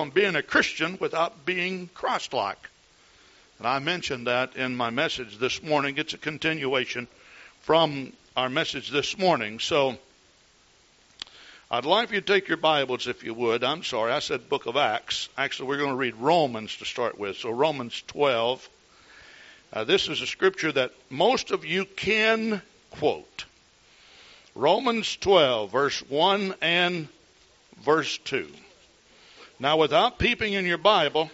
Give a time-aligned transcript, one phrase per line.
[0.00, 2.70] from being a Christian without being Christ like.
[3.58, 5.98] And I mentioned that in my message this morning.
[5.98, 7.06] It's a continuation
[7.60, 9.58] from our message this morning.
[9.58, 9.98] So
[11.70, 13.62] I'd like you to take your Bibles if you would.
[13.62, 15.28] I'm sorry, I said book of Acts.
[15.36, 17.36] Actually, we're going to read Romans to start with.
[17.36, 18.66] So Romans 12.
[19.70, 23.44] Uh, this is a scripture that most of you can quote.
[24.54, 27.06] Romans 12, verse 1 and
[27.82, 28.48] verse 2.
[29.60, 31.30] Now, without peeping in your Bible,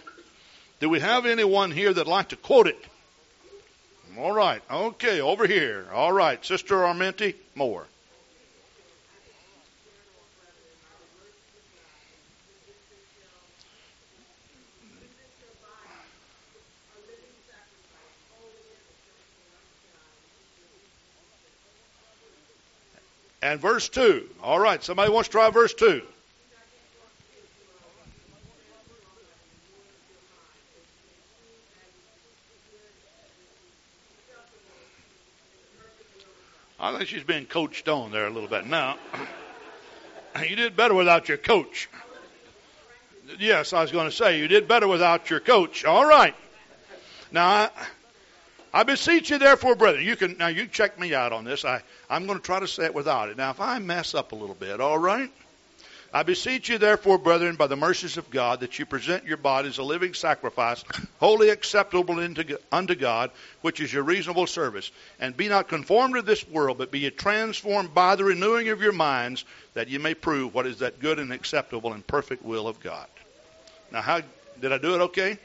[0.81, 2.77] do we have anyone here that'd like to quote it?
[4.17, 4.61] All right.
[4.69, 5.87] Okay, over here.
[5.93, 6.43] All right.
[6.45, 7.85] Sister Armenti, more.
[23.41, 24.27] And verse 2.
[24.43, 26.01] All right, somebody wants to try verse 2.
[36.97, 38.65] Think she's being coached on there a little bit.
[38.65, 38.97] Now,
[40.49, 41.89] you did better without your coach.
[43.37, 45.85] Yes, I was going to say, you did better without your coach.
[45.85, 46.33] All right.
[47.31, 47.69] Now, I,
[48.73, 51.65] I beseech you, therefore, brethren, you can now you check me out on this.
[51.65, 53.37] I I'm going to try to say it without it.
[53.37, 55.31] Now, if I mess up a little bit, all right.
[56.13, 59.77] I beseech you, therefore, brethren, by the mercies of God, that you present your bodies
[59.77, 60.83] a living sacrifice,
[61.19, 64.89] wholly acceptable unto God, which is your reasonable service.
[65.19, 68.81] And be not conformed to this world, but be ye transformed by the renewing of
[68.81, 72.67] your minds, that you may prove what is that good and acceptable and perfect will
[72.67, 73.07] of God.
[73.91, 74.21] Now, how
[74.61, 75.37] did I do it okay?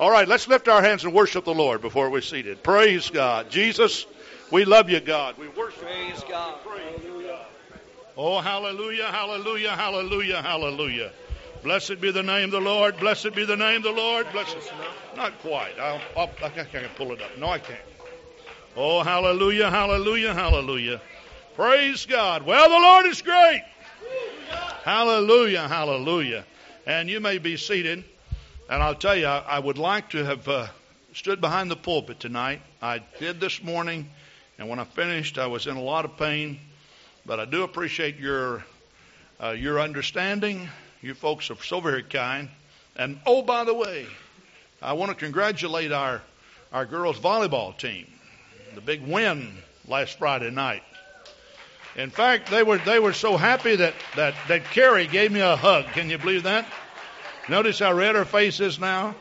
[0.00, 2.62] All right, let's lift our hands and worship the Lord before we're seated.
[2.62, 3.50] Praise God.
[3.50, 4.06] Jesus,
[4.50, 5.36] we love you, God.
[5.38, 6.54] We worship Praise you, God.
[6.64, 7.07] Praise God.
[8.20, 11.12] Oh, hallelujah, hallelujah, hallelujah, hallelujah.
[11.62, 12.98] Blessed be the name of the Lord.
[12.98, 14.26] Blessed be the name of the Lord.
[14.32, 14.56] Blessed.
[15.14, 15.78] Not quite.
[15.78, 17.38] I'll, I'll, I can't pull it up.
[17.38, 17.78] No, I can't.
[18.76, 21.00] Oh, hallelujah, hallelujah, hallelujah.
[21.54, 22.42] Praise God.
[22.42, 23.62] Well, the Lord is great.
[24.82, 26.44] Hallelujah, hallelujah.
[26.86, 28.02] And you may be seated.
[28.68, 30.66] And I'll tell you, I, I would like to have uh,
[31.12, 32.62] stood behind the pulpit tonight.
[32.82, 34.10] I did this morning,
[34.58, 36.58] and when I finished, I was in a lot of pain.
[37.28, 38.64] But I do appreciate your
[39.38, 40.66] uh, your understanding.
[41.02, 42.48] You folks are so very kind.
[42.96, 44.06] And oh, by the way,
[44.80, 46.22] I want to congratulate our
[46.72, 48.06] our girls volleyball team.
[48.74, 50.82] The big win last Friday night.
[51.96, 55.54] In fact, they were they were so happy that that that Carrie gave me a
[55.54, 55.84] hug.
[55.88, 56.66] Can you believe that?
[57.46, 59.14] Notice how red her face is now?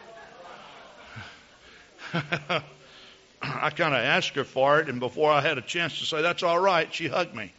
[2.13, 6.21] I kind of asked her for it, and before I had a chance to say,
[6.21, 7.51] that's all right, she hugged me.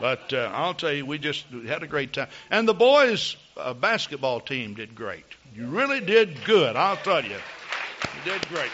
[0.00, 2.28] But uh, I'll tell you, we just had a great time.
[2.50, 5.26] And the boys' uh, basketball team did great.
[5.54, 7.30] You really did good, I'll tell you.
[7.30, 8.70] You did great.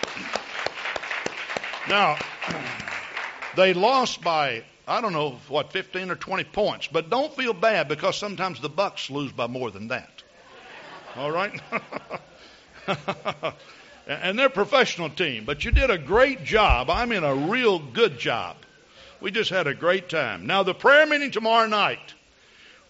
[1.89, 2.17] Now,
[3.57, 6.87] they lost by, I don't know, what, 15 or 20 points.
[6.87, 10.23] But don't feel bad because sometimes the Bucks lose by more than that.
[11.17, 11.61] All right?
[14.07, 16.91] and they're a professional team, but you did a great job.
[16.91, 18.57] I mean, a real good job.
[19.21, 20.47] We just had a great time.
[20.47, 22.15] Now, the prayer meeting tomorrow night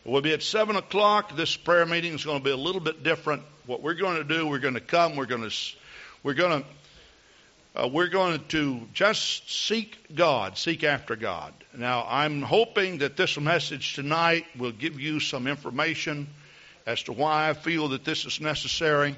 [0.05, 1.37] will be at 7 o'clock.
[1.37, 3.43] This prayer meeting is going to be a little bit different.
[3.67, 5.57] What we're going to do, we're going to come, we're going to,
[6.25, 11.53] we're going to, uh, we're going to just seek God, seek after God.
[11.77, 16.27] Now, I'm hoping that this message tonight will give you some information
[16.87, 19.17] as to why I feel that this is necessary.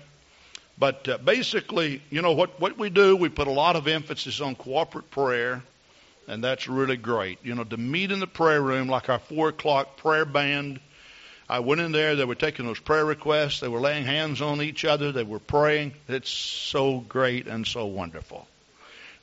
[0.78, 4.41] But uh, basically, you know, what, what we do, we put a lot of emphasis
[4.41, 5.62] on corporate prayer,
[6.28, 7.39] and that's really great.
[7.43, 10.78] You know, to meet in the prayer room like our 4 o'clock prayer band.
[11.49, 14.61] I went in there, they were taking those prayer requests, they were laying hands on
[14.61, 15.94] each other, they were praying.
[16.06, 18.47] It's so great and so wonderful.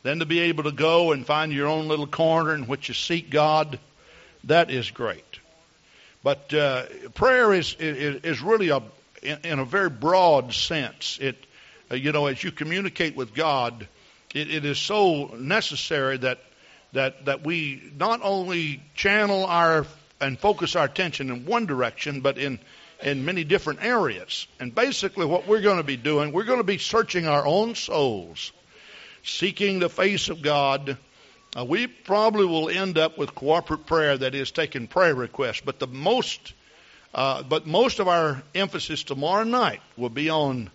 [0.02, 2.96] Then to be able to go and find your own little corner in which you
[2.96, 3.80] seek God,
[4.46, 5.40] that is great.
[6.24, 8.82] But uh, prayer is, is, is really a
[9.22, 11.19] in, in, a very broad sense.
[11.22, 11.38] It
[11.92, 13.88] uh, you know as you communicate with God,
[14.34, 16.40] it, it is so necessary that
[16.94, 19.86] that that we not only channel our
[20.22, 22.60] and focus our attention in one direction, but in
[23.04, 24.48] in many different areas.
[24.60, 27.76] And basically, what we're going to be doing, we're going to be searching our own
[27.76, 28.52] souls,
[29.24, 30.98] seeking the face of God
[31.56, 35.80] uh, we probably will end up with corporate prayer that is taking prayer requests, but
[35.80, 36.54] the most,
[37.14, 40.70] uh, but most of our emphasis tomorrow night will be on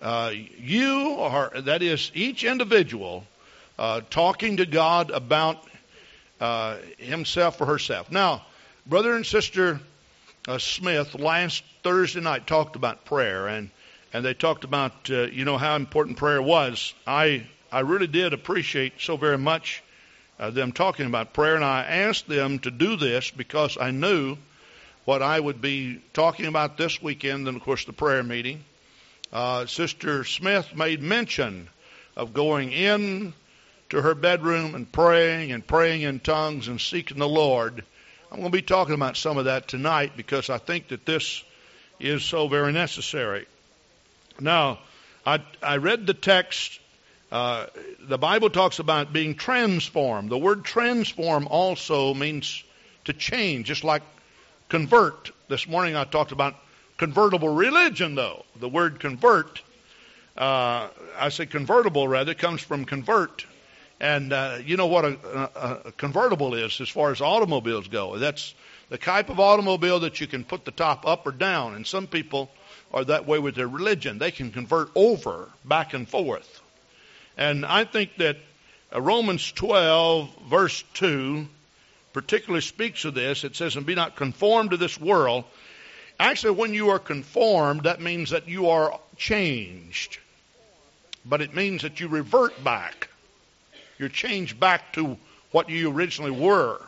[0.00, 3.26] uh, you, or that is each individual,
[3.78, 5.64] uh, talking to God about
[6.40, 8.10] uh, himself or herself.
[8.10, 8.44] Now,
[8.86, 9.80] brother and sister
[10.48, 13.70] uh, Smith last Thursday night talked about prayer, and
[14.12, 16.94] and they talked about uh, you know how important prayer was.
[17.06, 19.82] I I really did appreciate so very much
[20.38, 24.36] uh, them talking about prayer, and I asked them to do this because I knew
[25.04, 28.64] what I would be talking about this weekend, and of course the prayer meeting.
[29.66, 31.68] Sister Smith made mention
[32.16, 33.32] of going in
[33.92, 37.84] to her bedroom and praying and praying in tongues and seeking the Lord.
[38.30, 41.44] I'm going to be talking about some of that tonight because I think that this
[42.00, 43.46] is so very necessary.
[44.40, 44.78] Now,
[45.26, 46.80] I, I read the text.
[47.30, 47.66] Uh,
[48.00, 50.30] the Bible talks about being transformed.
[50.30, 52.64] The word transform also means
[53.04, 54.02] to change, just like
[54.70, 55.32] convert.
[55.48, 56.54] This morning I talked about
[56.96, 58.46] convertible religion, though.
[58.56, 59.60] The word convert,
[60.34, 63.44] uh, I say convertible rather, comes from convert.
[64.02, 68.18] And uh, you know what a, a, convertible is as far as automobiles go.
[68.18, 68.52] That's
[68.88, 71.76] the type of automobile that you can put the top up or down.
[71.76, 72.50] And some people
[72.92, 74.18] are that way with their religion.
[74.18, 76.60] They can convert over, back and forth.
[77.36, 78.38] And I think that
[78.92, 81.46] uh, Romans 12, verse 2,
[82.12, 83.44] particularly speaks of this.
[83.44, 85.44] It says, And be not conformed to this world.
[86.18, 90.18] Actually, when you are conformed, that means that you are changed.
[91.24, 93.08] But it means that you revert back.
[94.02, 95.16] You're changed back to
[95.52, 96.80] what you originally were.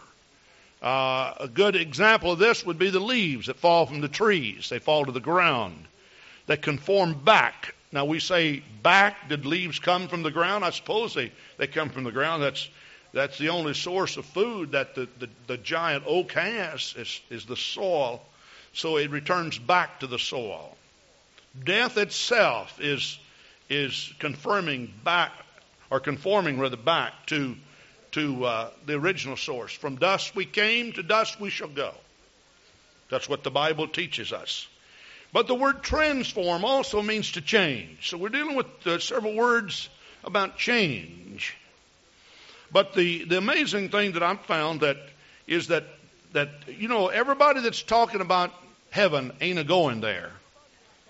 [0.82, 4.69] Uh, a good example of this would be the leaves that fall from the trees.
[4.69, 5.76] They fall to the ground.
[6.49, 7.76] They conform back.
[7.93, 9.28] Now we say back.
[9.28, 10.64] Did leaves come from the ground?
[10.64, 12.43] I suppose they, they come from the ground.
[12.43, 12.69] That's
[13.12, 17.46] that's the only source of food that the, the, the giant oak has is, is
[17.46, 18.20] the soil.
[18.72, 20.76] So it returns back to the soil.
[21.64, 23.20] Death itself is
[23.70, 25.31] is confirming back
[25.94, 27.55] or conforming rather back to
[28.11, 29.73] to uh, the original source.
[29.73, 31.94] From dust we came, to dust we shall go.
[33.11, 34.67] That's what the Bible teaches us.
[35.32, 38.11] But the word transform also means to change.
[38.11, 39.88] So we're dealing with uh, several words
[40.25, 41.56] about change.
[42.73, 44.97] But the, the amazing thing that I've found that
[45.47, 45.85] is that
[46.32, 48.52] that you know everybody that's talking about
[48.90, 50.32] heaven ain't a going there,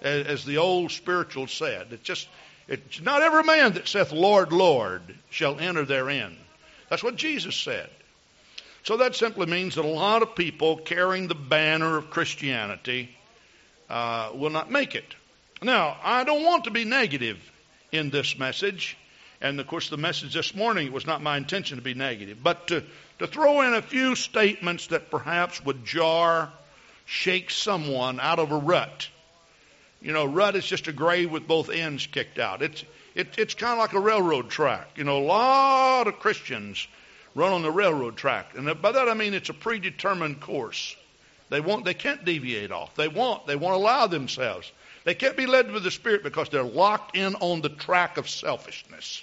[0.03, 1.87] as, as the old spiritual said.
[1.91, 2.29] It's just
[2.67, 6.37] it's not every man that saith, Lord, Lord, shall enter therein.
[6.89, 7.91] That's what Jesus said.
[8.85, 13.15] So that simply means that a lot of people carrying the banner of Christianity
[13.89, 15.15] uh, will not make it.
[15.63, 17.39] Now, I don't want to be negative
[17.93, 18.97] in this message.
[19.41, 22.39] And of course, the message this morning, it was not my intention to be negative,
[22.43, 22.83] but to,
[23.19, 26.51] to throw in a few statements that perhaps would jar,
[27.05, 29.09] shake someone out of a rut
[30.05, 32.61] you know, rut is just a grave with both ends kicked out.
[32.61, 32.85] It's
[33.15, 34.91] it, it's kind of like a railroad track.
[34.97, 36.87] You know, a lot of Christians
[37.35, 40.95] run on the railroad track, and by that I mean it's a predetermined course.
[41.49, 42.95] They want they can't deviate off.
[42.97, 44.71] They want they won't allow themselves.
[45.05, 48.29] They can't be led with the Spirit because they're locked in on the track of
[48.29, 49.23] selfishness.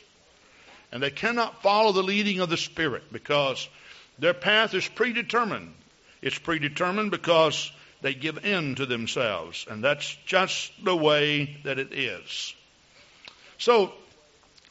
[0.91, 3.69] And they cannot follow the leading of the Spirit because
[4.17, 5.73] their path is predetermined.
[6.23, 9.65] It's predetermined because they give in to themselves.
[9.69, 12.55] And that's just the way that it is.
[13.57, 13.93] So,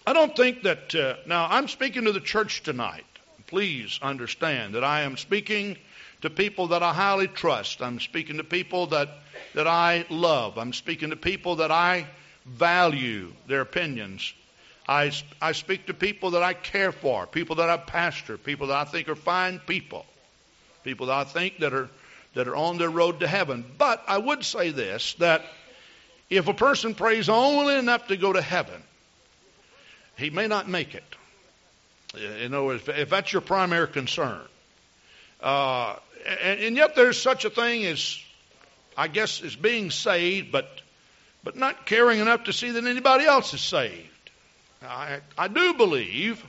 [0.06, 0.94] I don't think that.
[0.94, 3.04] Uh, now, I'm speaking to the church tonight.
[3.46, 5.76] Please understand that I am speaking
[6.22, 7.82] to people that I highly trust.
[7.82, 9.08] I'm speaking to people that,
[9.54, 10.58] that I love.
[10.58, 12.06] I'm speaking to people that I
[12.46, 14.32] value their opinions.
[14.88, 18.76] I, I speak to people that I care for, people that I pastor, people that
[18.76, 20.04] I think are fine people,
[20.84, 21.88] people that I think that are
[22.34, 23.64] that are on their road to heaven.
[23.78, 25.44] But I would say this that
[26.28, 28.82] if a person prays only enough to go to heaven,
[30.16, 31.04] he may not make it.
[32.16, 34.40] You know, if, if that's your primary concern.
[35.40, 35.96] Uh,
[36.26, 38.18] and, and, yet there's such a thing as,
[38.96, 40.68] I guess, as being saved, but,
[41.42, 44.08] but not caring enough to see that anybody else is saved.
[44.82, 46.44] I, I do believe,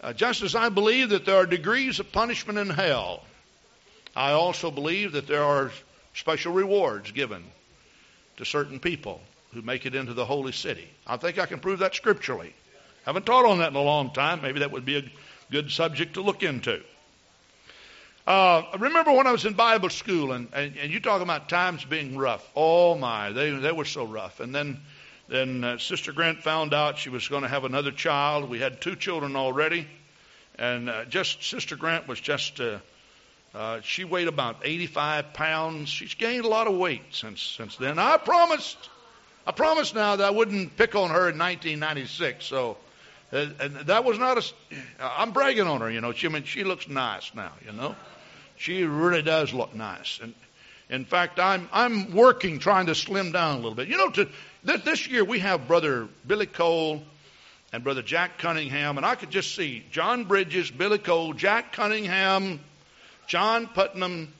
[0.00, 3.22] uh, just as I believe that there are degrees of punishment in hell,
[4.16, 5.70] I also believe that there are
[6.14, 7.44] special rewards given
[8.38, 9.20] to certain people
[9.52, 10.88] who make it into the holy city.
[11.06, 12.54] I think I can prove that scripturally.
[13.04, 14.40] Haven't taught on that in a long time.
[14.42, 15.04] Maybe that would be a
[15.50, 16.82] good subject to look into.
[18.26, 21.48] Uh, I remember when I was in Bible school, and, and, and, you talk about
[21.48, 22.44] times being rough.
[22.56, 24.40] Oh my, they they were so rough.
[24.40, 24.80] And then
[25.28, 28.50] then uh, Sister Grant found out she was going to have another child.
[28.50, 29.86] We had two children already,
[30.58, 32.78] and uh, just Sister Grant was just uh,
[33.56, 35.88] uh, she weighed about 85 pounds.
[35.88, 37.98] She's gained a lot of weight since since then.
[37.98, 38.76] I promised,
[39.46, 42.44] I promised now that I wouldn't pick on her in 1996.
[42.44, 42.76] So,
[43.32, 44.42] uh, and that was not a.
[45.00, 46.12] I'm bragging on her, you know.
[46.12, 47.96] She I mean she looks nice now, you know.
[48.56, 50.34] She really does look nice, and
[50.90, 53.88] In fact, I'm I'm working trying to slim down a little bit.
[53.88, 54.28] You know, to,
[54.64, 57.02] this, this year we have Brother Billy Cole
[57.72, 62.60] and Brother Jack Cunningham, and I could just see John Bridges, Billy Cole, Jack Cunningham,
[63.26, 64.32] John Putnam,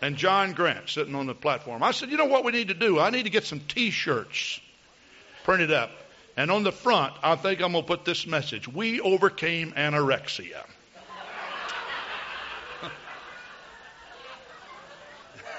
[0.00, 1.82] and John Grant sitting on the platform.
[1.82, 2.98] I said, you know what we need to do?
[3.00, 4.60] I need to get some T-shirts
[5.44, 5.90] printed up.
[6.36, 8.68] And on the front, I think I'm going to put this message.
[8.68, 10.64] We overcame anorexia.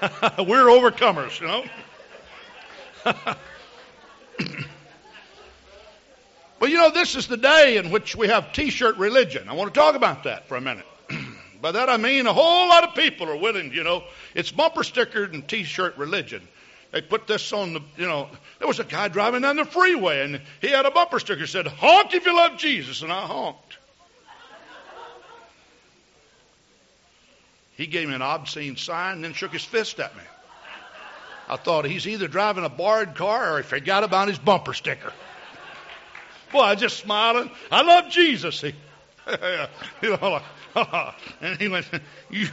[0.38, 1.65] We're overcomers, you know.
[6.62, 9.50] well, you know, this is the day in which we have t shirt religion.
[9.50, 10.86] I want to talk about that for a minute.
[11.62, 14.84] By that I mean a whole lot of people are willing, you know, it's bumper
[14.84, 16.48] stickered and t shirt religion.
[16.92, 20.22] They put this on the, you know, there was a guy driving down the freeway
[20.24, 23.01] and he had a bumper sticker that said, honk if you love Jesus.
[23.04, 23.78] And I honked.
[27.75, 30.24] He gave me an obscene sign and then shook his fist at me.
[31.48, 35.13] I thought he's either driving a borrowed car or he forgot about his bumper sticker.
[36.51, 37.50] Boy, I just smiling.
[37.72, 38.62] I love Jesus.
[38.62, 38.74] He,
[41.41, 41.88] and he went,
[42.29, 42.48] you,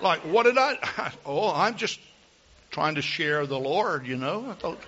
[0.00, 1.12] like, what did I?
[1.26, 2.00] Oh, I'm just
[2.70, 4.50] trying to share the Lord, you know.
[4.50, 4.78] I thought,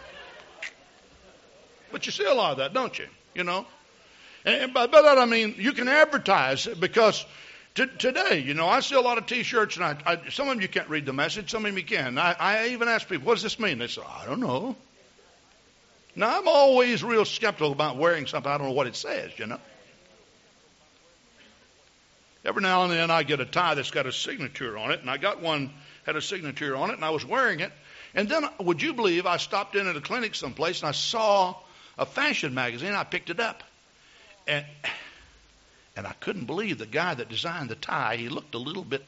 [1.92, 3.06] but you see a lot of that, don't you?
[3.34, 3.66] You know.
[4.44, 7.24] And by that I mean you can advertise because
[7.76, 10.62] T- today, you know, I see a lot of T-shirts, and I, I, some of
[10.62, 12.16] you can't read the message, some of you can.
[12.16, 14.74] I, I even ask people, "What does this mean?" They say, "I don't know."
[16.14, 19.30] Now, I'm always real skeptical about wearing something I don't know what it says.
[19.36, 19.60] You know.
[22.46, 25.10] Every now and then, I get a tie that's got a signature on it, and
[25.10, 25.70] I got one
[26.04, 27.72] had a signature on it, and I was wearing it.
[28.14, 31.56] And then, would you believe, I stopped in at a clinic someplace, and I saw
[31.98, 32.92] a fashion magazine.
[32.92, 33.64] I picked it up,
[34.46, 34.64] and
[35.96, 39.04] and I couldn't believe the guy that designed the tie, he looked a little bit,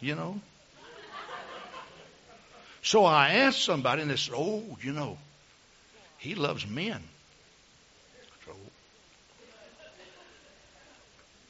[0.00, 0.40] you know.
[2.82, 5.18] So I asked somebody, and they said, Oh, you know,
[6.16, 7.02] he loves men.
[8.46, 8.52] So,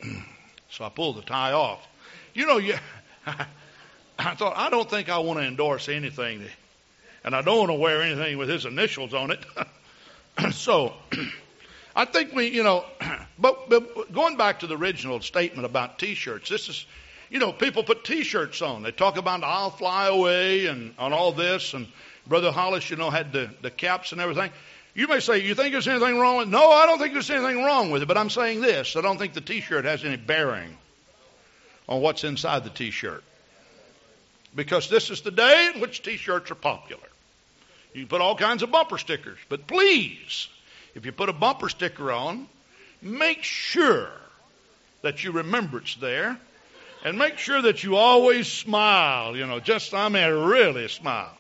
[0.71, 1.87] so I pulled the tie off.
[2.35, 2.75] You know, you,
[4.19, 6.43] I thought, I don't think I want to endorse anything,
[7.25, 9.45] and I don't want to wear anything with his initials on it.
[10.53, 10.95] so
[11.97, 12.85] I think we, you know,
[13.39, 16.87] but, but going back to the original statement about T-shirts, this is,
[17.31, 18.83] you know, people put T-shirts on.
[18.83, 21.87] They talk about "I'll fly away" and on all this, and
[22.27, 24.51] Brother Hollis, you know, had the the caps and everything.
[24.99, 26.49] You may say, you think there's anything wrong with?
[26.49, 26.51] it?
[26.51, 28.07] No, I don't think there's anything wrong with it.
[28.07, 30.77] But I'm saying this: I don't think the T-shirt has any bearing
[31.89, 33.23] on what's inside the T-shirt,
[34.57, 37.07] because this is the day in which T-shirts are popular.
[37.95, 40.49] You put all kinds of bumper stickers, but please
[40.97, 42.49] if you put a bumper sticker on,
[43.01, 44.11] make sure
[45.03, 46.37] that you remember it's there.
[47.05, 51.38] And make sure that you always smile, you know, just, I mean, really smile.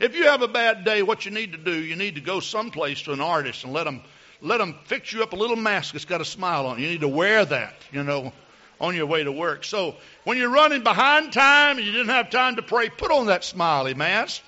[0.00, 2.40] If you have a bad day, what you need to do, you need to go
[2.40, 4.00] someplace to an artist and let them,
[4.40, 6.82] let them fix you up a little mask that's got a smile on it.
[6.82, 8.32] You need to wear that, you know,
[8.80, 9.62] on your way to work.
[9.62, 13.26] So when you're running behind time and you didn't have time to pray, put on
[13.26, 14.42] that smiley mask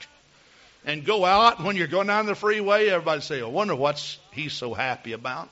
[0.86, 1.62] and go out.
[1.62, 5.50] When you're going down the freeway, everybody say, I wonder what's he's so happy about.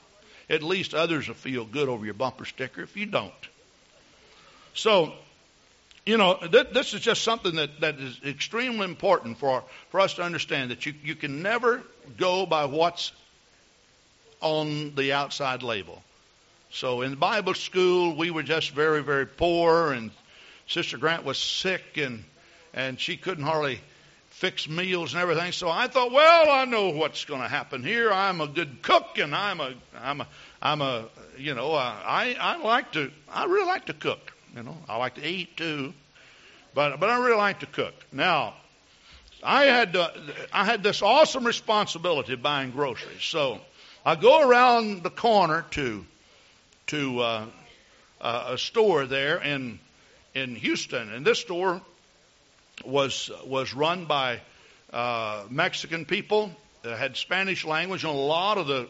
[0.49, 3.31] At least others will feel good over your bumper sticker if you don't.
[4.73, 5.13] So,
[6.05, 10.15] you know, th- this is just something that, that is extremely important for, for us
[10.15, 11.83] to understand that you, you can never
[12.17, 13.11] go by what's
[14.41, 16.01] on the outside label.
[16.71, 20.09] So in Bible school, we were just very, very poor, and
[20.67, 22.23] Sister Grant was sick, and
[22.73, 23.81] and she couldn't hardly
[24.29, 25.51] fix meals and everything.
[25.51, 28.11] So I thought, well, I know what's going to happen here.
[28.11, 30.27] I'm a good cook, and I'm a, I'm a,
[30.61, 31.05] I'm a,
[31.37, 34.31] you know, I, I like to, I really like to cook.
[34.55, 35.93] You know, I like to eat too,
[36.73, 37.93] but, but I really like to cook.
[38.11, 38.53] Now,
[39.43, 40.09] I had, uh,
[40.53, 43.23] I had this awesome responsibility of buying groceries.
[43.23, 43.59] So
[44.05, 46.05] I go around the corner to,
[46.87, 47.45] to uh,
[48.19, 49.79] uh, a store there in,
[50.35, 51.81] in Houston, and this store
[52.85, 54.41] was was run by
[54.91, 56.51] uh, Mexican people
[56.83, 58.87] that had Spanish language and a lot of the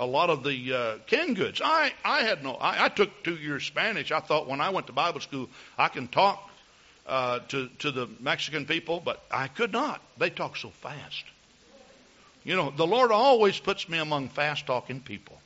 [0.00, 1.60] a lot of the uh, canned goods.
[1.62, 2.54] I I had no.
[2.54, 4.10] I, I took two years Spanish.
[4.12, 6.50] I thought when I went to Bible school I can talk
[7.06, 10.00] uh, to to the Mexican people, but I could not.
[10.18, 11.24] They talk so fast.
[12.44, 15.38] You know, the Lord always puts me among fast talking people.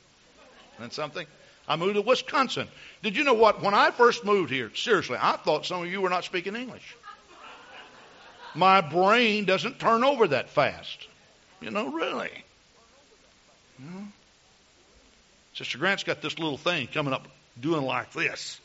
[0.79, 1.27] And something.
[1.67, 2.67] I moved to Wisconsin.
[3.01, 3.61] Did you know what?
[3.61, 6.95] When I first moved here, seriously, I thought some of you were not speaking English
[8.55, 11.07] my brain doesn't turn over that fast.
[11.61, 12.31] You know, really.
[13.79, 14.07] You know?
[15.55, 17.27] Sister Grant's got this little thing coming up
[17.59, 18.59] doing like this.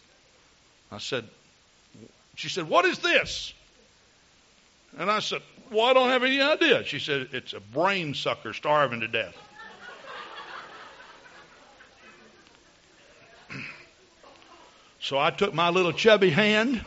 [0.90, 1.24] I said,
[2.34, 3.54] she said, What is this?
[4.98, 6.82] And I said, Well, I don't have any idea.
[6.84, 9.36] She said, It's a brain sucker starving to death.
[14.98, 16.84] so I took my little chubby hand.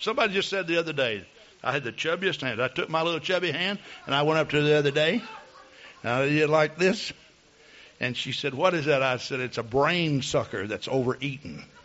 [0.00, 1.24] Somebody just said the other day,
[1.62, 2.60] I had the chubbiest hand.
[2.60, 5.22] I took my little chubby hand and I went up to the other day.
[6.02, 7.12] And I did like this.
[8.00, 9.02] And she said, What is that?
[9.02, 11.62] I said, It's a brain sucker that's overeaten.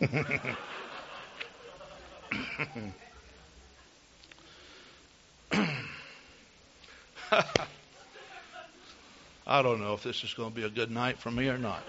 [9.46, 11.58] I don't know if this is going to be a good night for me or
[11.58, 11.82] not.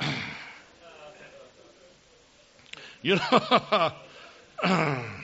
[3.02, 3.92] you know,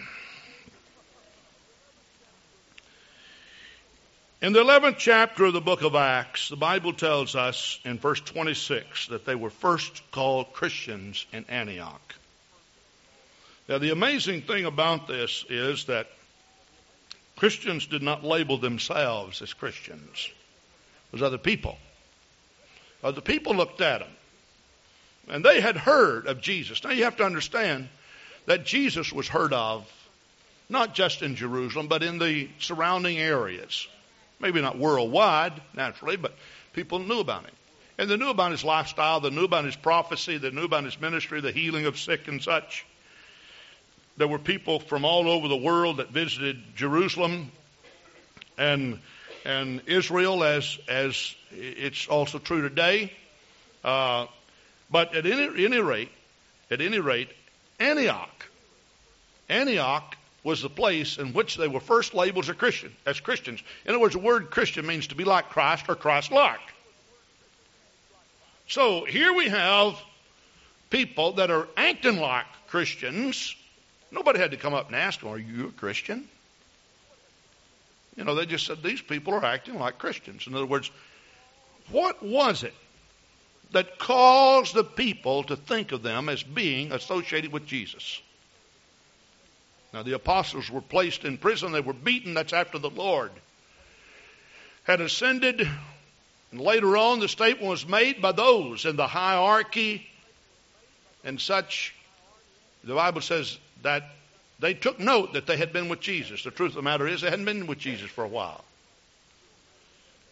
[4.43, 8.21] in the 11th chapter of the book of Acts, the Bible tells us in verse
[8.21, 12.14] 26 that they were first called Christians in Antioch.
[13.69, 16.07] Now, the amazing thing about this is that
[17.37, 20.28] Christians did not label themselves as Christians.
[20.28, 21.78] It was other people.
[23.02, 24.11] Other people looked at them.
[25.28, 26.83] And they had heard of Jesus.
[26.85, 27.88] Now you have to understand
[28.47, 29.90] that Jesus was heard of
[30.69, 33.87] not just in Jerusalem, but in the surrounding areas.
[34.40, 36.35] Maybe not worldwide, naturally, but
[36.73, 37.55] people knew about him.
[37.99, 41.00] And they knew about his lifestyle, they knew about his prophecy, they knew about his
[41.00, 42.85] ministry, the healing of sick and such.
[44.19, 47.50] There were people from all over the world that visited Jerusalem
[48.59, 48.99] and
[49.45, 53.12] and Israel, as as it's also true today.
[53.85, 54.26] Uh,
[54.90, 56.11] but at any, any rate,
[56.71, 57.28] at any rate,
[57.78, 58.47] Antioch,
[59.49, 60.15] Antioch
[60.47, 63.62] was the place in which they were first labeled as Christian, as Christians.
[63.85, 66.61] In other words, the word Christian means to be like Christ or Christ-like.
[68.69, 70.00] So here we have
[70.88, 73.55] people that are acting like Christians,
[74.11, 76.29] Nobody had to come up and ask them, Are you a Christian?
[78.17, 80.47] You know, they just said, These people are acting like Christians.
[80.47, 80.91] In other words,
[81.91, 82.75] what was it
[83.73, 88.20] that caused the people to think of them as being associated with Jesus?
[89.92, 92.35] Now, the apostles were placed in prison, they were beaten.
[92.35, 93.33] That's after the Lord
[94.87, 95.68] had ascended.
[96.53, 100.07] And later on, the statement was made by those in the hierarchy
[101.25, 101.94] and such.
[102.85, 104.05] The Bible says that
[104.61, 106.44] they took note that they had been with Jesus.
[106.44, 108.64] The truth of the matter is, they hadn't been with Jesus for a while.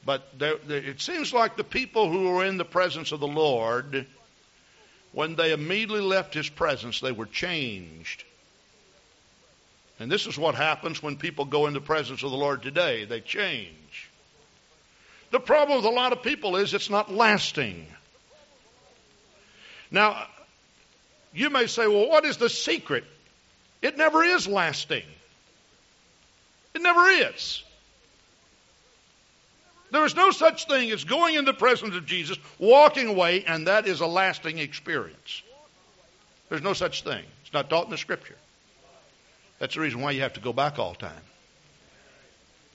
[0.07, 3.27] But there, there, it seems like the people who were in the presence of the
[3.27, 4.07] Lord,
[5.12, 8.23] when they immediately left His presence, they were changed.
[10.01, 13.05] And this is what happens when people go in the presence of the Lord today.
[13.05, 14.11] They change.
[15.31, 17.87] The problem with a lot of people is it's not lasting.
[19.91, 20.27] Now,
[21.33, 23.05] you may say, well, what is the secret
[23.85, 25.03] it never is lasting.
[26.73, 27.63] It never is.
[29.91, 33.67] There is no such thing as going in the presence of Jesus, walking away, and
[33.67, 35.43] that is a lasting experience.
[36.49, 37.25] There's no such thing.
[37.43, 38.37] It's not taught in the Scripture.
[39.59, 41.23] That's the reason why you have to go back all the time.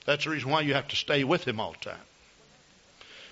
[0.05, 2.05] That's the reason why you have to stay with Him all the time.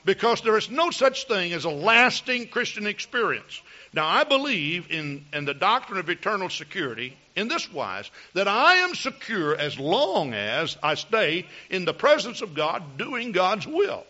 [0.05, 3.61] Because there is no such thing as a lasting Christian experience.
[3.93, 8.75] Now, I believe in, in the doctrine of eternal security in this wise that I
[8.75, 14.05] am secure as long as I stay in the presence of God doing God's will.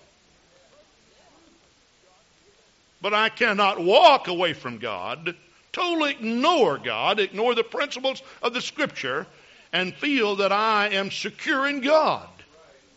[3.02, 5.36] But I cannot walk away from God,
[5.72, 9.28] totally ignore God, ignore the principles of the Scripture,
[9.74, 12.28] and feel that I am secure in God.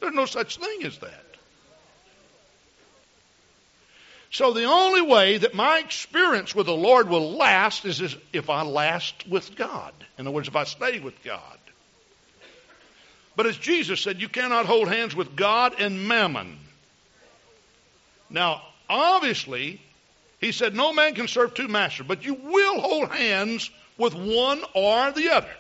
[0.00, 1.24] There's no such thing as that.
[4.30, 8.62] So the only way that my experience with the Lord will last is if I
[8.62, 9.92] last with God.
[10.18, 11.59] In other words, if I stay with God.
[13.35, 16.59] But as Jesus said, you cannot hold hands with God and mammon.
[18.28, 19.80] Now, obviously,
[20.40, 24.62] he said no man can serve two masters, but you will hold hands with one
[24.74, 25.50] or the other.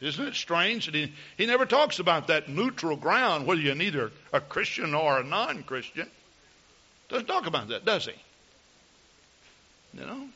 [0.00, 4.12] Isn't it strange that he, he never talks about that neutral ground, whether you're neither
[4.32, 6.08] a Christian or a non Christian?
[7.08, 8.14] Doesn't talk about that, does he?
[9.98, 10.28] You know?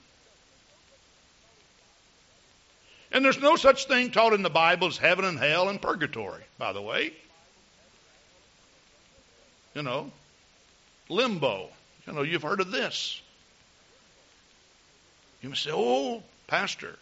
[3.12, 6.42] And there's no such thing taught in the Bible as heaven and hell and purgatory,
[6.59, 7.12] by the way.
[9.74, 10.11] You know,
[11.09, 11.68] limbo.
[12.07, 13.21] You know, you've heard of this.
[15.43, 16.97] You may say, oh, Pastor,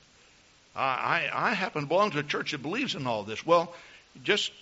[0.75, 3.45] I, I, I happen to belong to a church that believes in all this.
[3.45, 3.75] Well,
[4.23, 4.53] just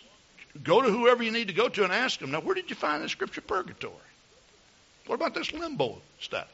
[0.63, 2.77] go to whoever you need to go to and ask them, now, where did you
[2.77, 3.95] find the scripture purgatory?
[5.07, 6.49] What about this limbo stuff?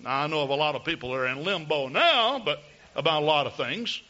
[0.00, 2.62] Now, I know of a lot of people that are in limbo now, but
[2.94, 4.00] about a lot of things.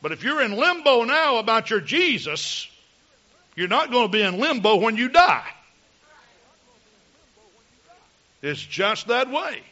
[0.00, 2.68] But if you're in limbo now about your Jesus,
[3.54, 5.48] you're not going to be in limbo when you die.
[8.42, 9.62] It's just that way.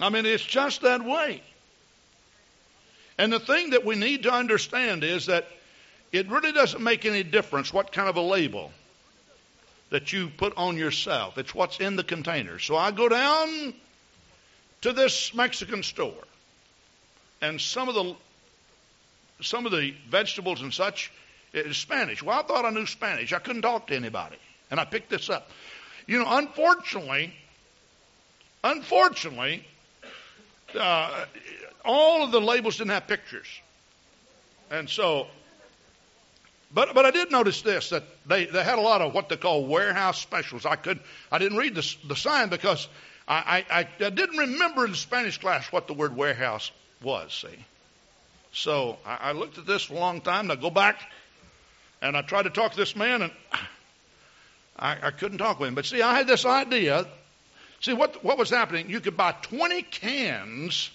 [0.00, 1.42] I mean, it's just that way.
[3.16, 5.46] And the thing that we need to understand is that
[6.12, 8.72] it really doesn't make any difference what kind of a label
[9.90, 11.38] that you put on yourself.
[11.38, 12.58] It's what's in the container.
[12.58, 13.74] So I go down
[14.82, 16.24] to this Mexican store,
[17.40, 18.16] and some of the
[19.40, 21.12] some of the vegetables and such
[21.52, 22.22] is Spanish.
[22.22, 23.32] Well, I thought I knew Spanish.
[23.32, 24.36] I couldn't talk to anybody,
[24.70, 25.50] and I picked this up.
[26.06, 27.32] You know, unfortunately,
[28.62, 29.66] unfortunately,
[30.78, 31.24] uh,
[31.84, 33.46] all of the labels didn't have pictures.
[34.70, 35.26] And so,
[36.72, 39.36] but but I did notice this that they, they had a lot of what they
[39.36, 40.66] call warehouse specials.
[40.66, 42.88] I could I didn't read the the sign because
[43.26, 46.70] I, I, I didn't remember in Spanish class what the word warehouse
[47.02, 47.32] was.
[47.32, 47.64] See,
[48.52, 50.50] so I, I looked at this for a long time.
[50.50, 51.00] And I go back
[52.02, 53.32] and I tried to talk to this man and
[54.78, 55.74] I, I couldn't talk with him.
[55.74, 57.06] But see, I had this idea.
[57.80, 58.90] See what what was happening?
[58.90, 60.90] You could buy 20 cans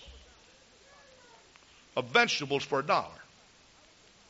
[1.95, 3.07] of vegetables for a dollar.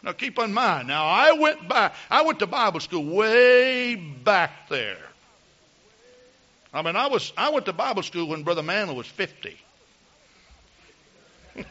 [0.01, 4.69] Now keep in mind, now I went by I went to Bible school way back
[4.69, 5.05] there.
[6.73, 9.57] I mean I was I went to Bible school when Brother Manley was fifty.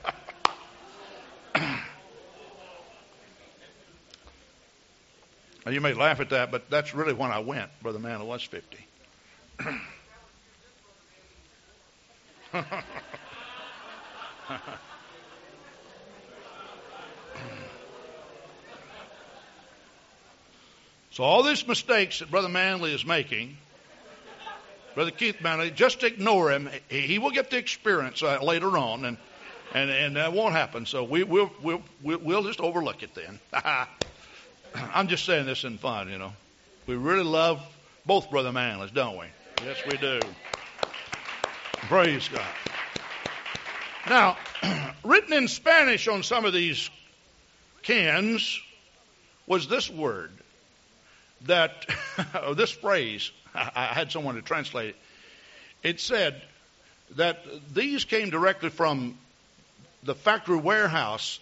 [5.68, 7.68] now you may laugh at that, but that's really when I went.
[7.82, 8.86] Brother Manley was fifty.
[21.10, 23.56] So all these mistakes that Brother Manley is making,
[24.94, 26.70] Brother Keith Manley, just ignore him.
[26.88, 29.16] He, he will get the experience uh, later on, and
[29.74, 30.86] and and that won't happen.
[30.86, 33.40] So we we'll we'll we'll just overlook it then.
[34.94, 36.32] I'm just saying this in fun, you know.
[36.86, 37.60] We really love
[38.06, 39.26] both Brother Manleys, don't we?
[39.64, 40.20] Yes, we do.
[41.88, 42.42] Praise God.
[44.08, 44.36] Now,
[45.04, 46.90] written in Spanish on some of these
[47.82, 48.60] cans
[49.46, 50.30] was this word
[51.42, 51.86] that
[52.56, 54.96] this phrase, I, I had someone to translate it.
[55.82, 56.40] It said
[57.16, 59.16] that these came directly from
[60.02, 61.40] the factory warehouse,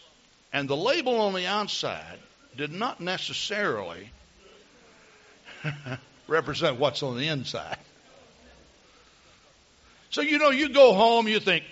[0.52, 2.18] and the label on the outside
[2.56, 4.10] did not necessarily
[6.28, 7.78] represent what's on the inside.
[10.10, 11.64] So, you know, you go home, you think,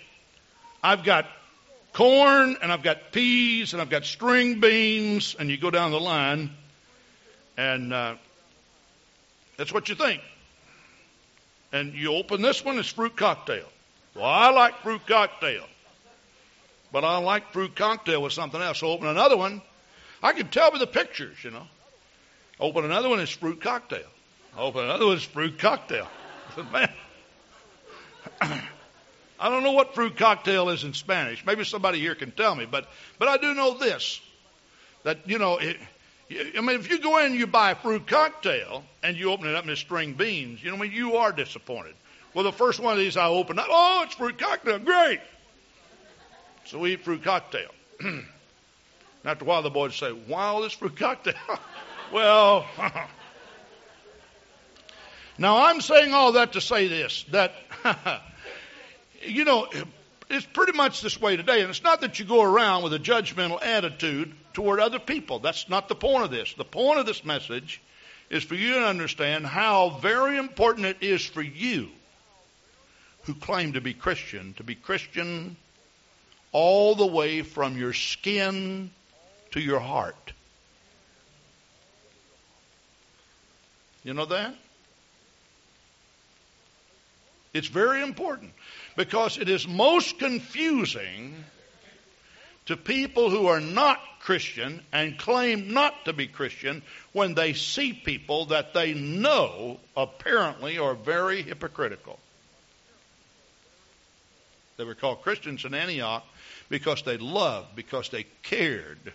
[0.83, 1.27] I've got
[1.93, 6.01] corn, and I've got peas, and I've got string beans, and you go down the
[6.01, 6.51] line,
[7.57, 8.17] and uh,
[9.57, 10.21] that's what you think.
[11.73, 13.67] And you open this one, it's fruit cocktail.
[14.15, 15.65] Well, I like fruit cocktail.
[16.93, 18.79] But I like fruit cocktail with something else.
[18.79, 19.63] So open another one.
[20.25, 21.67] I can tell by the pictures, you know.
[22.59, 24.07] Open another one, it's fruit cocktail.
[24.57, 26.09] Open another one, it's fruit cocktail.
[26.51, 26.93] I said, man,
[29.39, 31.45] I don't know what fruit cocktail is in Spanish.
[31.45, 34.19] Maybe somebody here can tell me, but but I do know this
[35.03, 35.77] that you know it,
[36.31, 39.47] I mean, if you go in and you buy a fruit cocktail and you open
[39.47, 41.95] it up and it's string beans, you know, I mean, you are disappointed.
[42.33, 45.21] Well, the first one of these I opened up, oh, it's fruit cocktail, great.
[46.65, 47.69] So we eat fruit cocktail.
[49.25, 51.35] and after a while, the boys say, wow, this fruit cocktail.
[52.13, 52.67] well,
[55.39, 57.55] now I'm saying all that to say this that,
[59.23, 59.67] you know,
[60.29, 61.63] it's pretty much this way today.
[61.63, 65.39] And it's not that you go around with a judgmental attitude toward other people.
[65.39, 66.53] That's not the point of this.
[66.53, 67.81] The point of this message
[68.29, 71.89] is for you to understand how very important it is for you
[73.23, 75.57] who claim to be Christian to be Christian
[76.53, 78.91] all the way from your skin
[79.55, 80.33] to your heart.
[84.03, 84.53] You know that?
[87.53, 88.51] It's very important
[88.97, 91.33] because it is most confusing
[92.67, 97.93] to people who are not Christian and claim not to be Christian when they see
[97.93, 102.19] people that they know apparently are very hypocritical.
[104.79, 106.25] They were called Christians in Antioch
[106.69, 109.13] because they loved, because they cared,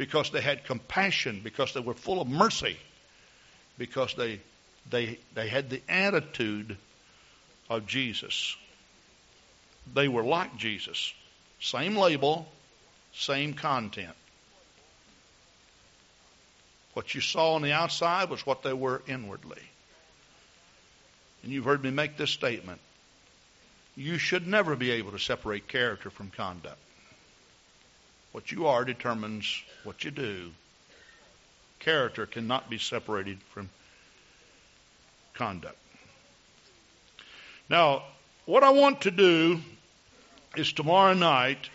[0.00, 2.74] because they had compassion, because they were full of mercy,
[3.76, 4.40] because they,
[4.88, 6.78] they, they had the attitude
[7.68, 8.56] of Jesus.
[9.92, 11.12] They were like Jesus.
[11.60, 12.48] Same label,
[13.12, 14.14] same content.
[16.94, 19.62] What you saw on the outside was what they were inwardly.
[21.42, 22.80] And you've heard me make this statement.
[23.96, 26.78] You should never be able to separate character from conduct.
[28.32, 30.50] What you are determines what you do.
[31.80, 33.70] Character cannot be separated from
[35.34, 35.76] conduct.
[37.68, 38.02] Now,
[38.46, 39.60] what I want to do
[40.56, 41.68] is tomorrow night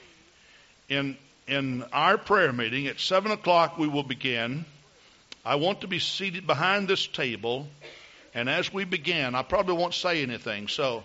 [0.90, 4.66] in in our prayer meeting at seven o'clock we will begin.
[5.46, 7.68] I want to be seated behind this table,
[8.34, 11.04] and as we begin, I probably won't say anything, so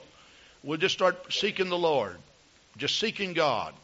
[0.62, 2.16] we'll just start seeking the Lord,
[2.78, 3.74] just seeking God,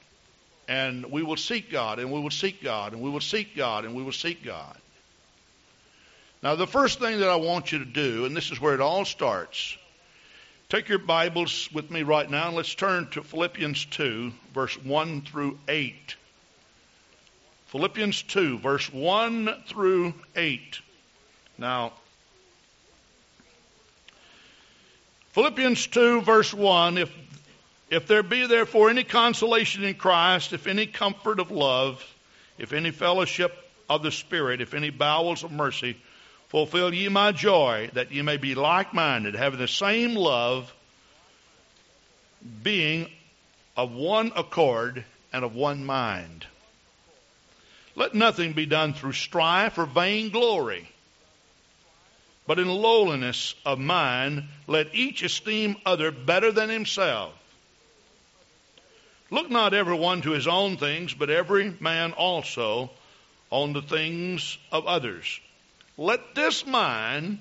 [0.69, 3.85] and we will seek God, and we will seek God, and we will seek God,
[3.85, 4.77] and we will seek God.
[6.43, 8.81] Now, the first thing that I want you to do, and this is where it
[8.81, 9.77] all starts,
[10.69, 15.23] take your Bibles with me right now, and let's turn to Philippians 2, verse 1
[15.23, 16.17] through 8.
[17.69, 20.81] Philippians 2, verse 1 through 8.
[21.59, 21.93] Now,
[25.33, 27.13] Philippians 2, verse 1 if,
[27.91, 32.03] if there be therefore any consolation in Christ, if any comfort of love,
[32.59, 33.53] if any fellowship
[33.89, 35.97] of the Spirit, if any bowels of mercy,
[36.49, 40.73] fulfill ye my joy, that ye may be like minded, having the same love,
[42.63, 43.09] being
[43.77, 46.47] of one accord and of one mind.
[47.95, 50.89] Let nothing be done through strife or vainglory,
[52.47, 57.33] but in lowliness of mind, let each esteem other better than himself.
[59.31, 62.91] Look not every one to his own things, but every man also
[63.51, 65.41] on the things of others.
[65.97, 67.41] Let this mind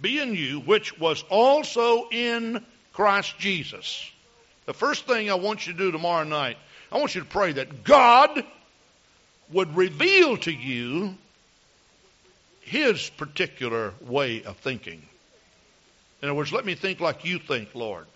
[0.00, 4.10] be in you, which was also in Christ Jesus.
[4.66, 6.56] The first thing I want you to do tomorrow night,
[6.92, 8.44] I want you to pray that God
[9.50, 11.14] would reveal to you
[12.60, 15.02] his particular way of thinking.
[16.22, 18.06] In other words, let me think like you think, Lord.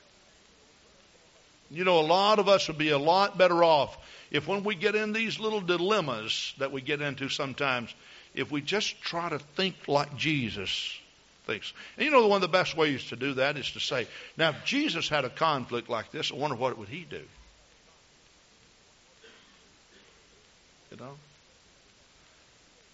[1.73, 3.97] You know, a lot of us would be a lot better off
[4.31, 7.95] if when we get in these little dilemmas that we get into sometimes,
[8.35, 10.99] if we just try to think like Jesus
[11.47, 11.73] thinks.
[11.97, 14.07] And you know, one of the best ways to do that is to say,
[14.37, 17.23] now, if Jesus had a conflict like this, I wonder what would he do?
[20.91, 21.15] You know?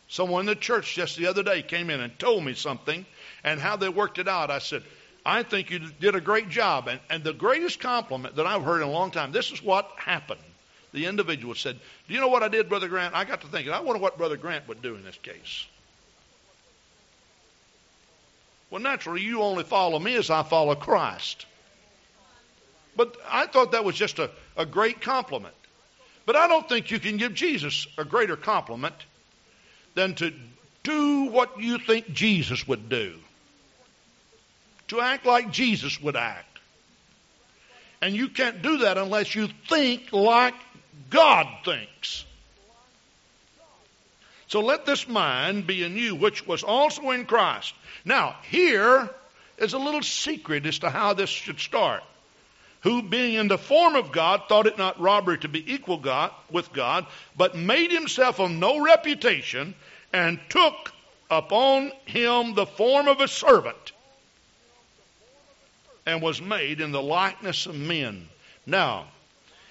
[0.08, 3.04] Someone in the church just the other day came in and told me something
[3.44, 4.50] and how they worked it out.
[4.50, 4.82] I said,
[5.24, 6.88] I think you did a great job.
[6.88, 9.90] And, and the greatest compliment that I've heard in a long time, this is what
[9.96, 10.40] happened.
[10.92, 13.14] The individual said, Do you know what I did, Brother Grant?
[13.14, 15.66] I got to thinking, I wonder what Brother Grant would do in this case.
[18.70, 21.46] Well, naturally, you only follow me as I follow Christ.
[22.96, 25.54] But I thought that was just a, a great compliment.
[26.26, 28.94] But I don't think you can give Jesus a greater compliment
[29.94, 30.32] than to
[30.82, 33.14] do what you think Jesus would do.
[34.88, 36.58] To act like Jesus would act.
[38.00, 40.54] And you can't do that unless you think like
[41.10, 42.24] God thinks.
[44.46, 47.74] So let this mind be in you, which was also in Christ.
[48.04, 49.10] Now, here
[49.58, 52.02] is a little secret as to how this should start
[52.80, 56.30] who being in the form of God thought it not robbery to be equal God
[56.50, 59.74] with God, but made himself of no reputation,
[60.12, 60.92] and took
[61.30, 63.92] upon him the form of a servant,
[66.08, 68.26] and was made in the likeness of men.
[68.64, 69.08] Now,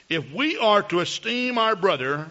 [0.08, 2.28] if we are to esteem our brother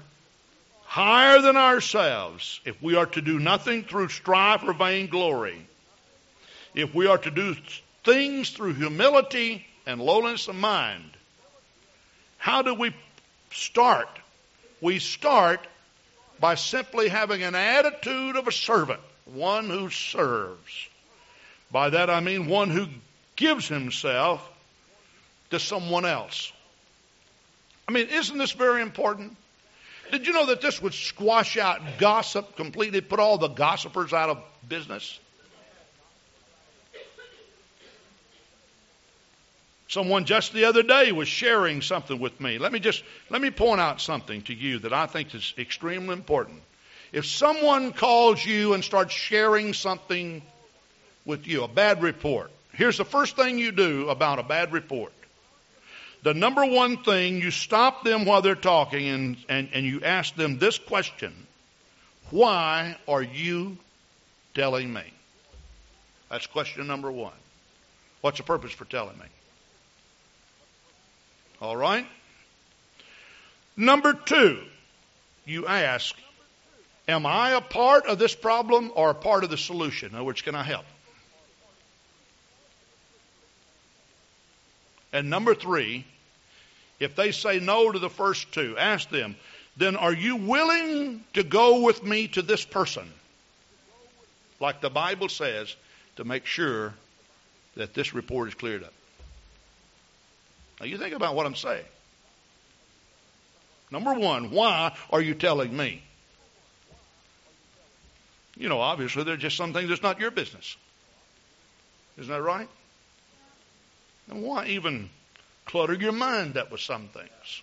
[0.85, 5.61] higher than ourselves, if we are to do nothing through strife or vainglory,
[6.73, 7.57] if we are to do
[8.05, 11.11] things through humility and lowliness of mind.
[12.39, 12.95] How do we
[13.51, 14.09] start?
[14.81, 15.67] We start
[16.39, 20.89] by simply having an attitude of a servant, one who serves.
[21.73, 22.87] By that I mean one who
[23.37, 24.47] gives himself
[25.51, 26.53] to someone else.
[27.89, 29.37] I mean, isn't this very important?
[30.11, 34.31] Did you know that this would squash out gossip completely, put all the gossipers out
[34.31, 35.19] of business?
[39.89, 42.59] Someone just the other day was sharing something with me.
[42.59, 46.13] Let me just let me point out something to you that I think is extremely
[46.13, 46.61] important.
[47.13, 50.43] If someone calls you and starts sharing something
[51.25, 55.13] with you, a bad report, here's the first thing you do about a bad report.
[56.23, 60.35] The number one thing, you stop them while they're talking and, and, and you ask
[60.35, 61.33] them this question
[62.31, 63.79] Why are you
[64.55, 65.05] telling me?
[66.31, 67.33] That's question number one.
[68.21, 69.27] What's the purpose for telling me?
[71.61, 72.07] All right?
[73.77, 74.59] Number two,
[75.45, 76.17] you ask,
[77.09, 80.09] Am I a part of this problem or a part of the solution?
[80.09, 80.85] In other words, can I help?
[85.13, 86.05] And number three,
[87.01, 89.37] if they say no to the first two, ask them,
[89.77, 93.11] then are you willing to go with me to this person?
[94.59, 95.75] Like the Bible says,
[96.17, 96.95] to make sure
[97.77, 98.93] that this report is cleared up.
[100.81, 101.85] Now you think about what I'm saying.
[103.91, 106.03] Number one, why are you telling me?
[108.57, 110.77] You know, obviously, there's just some things that's not your business.
[112.19, 112.69] Isn't that right?
[114.31, 115.11] And why even
[115.65, 117.63] clutter your mind up with some things?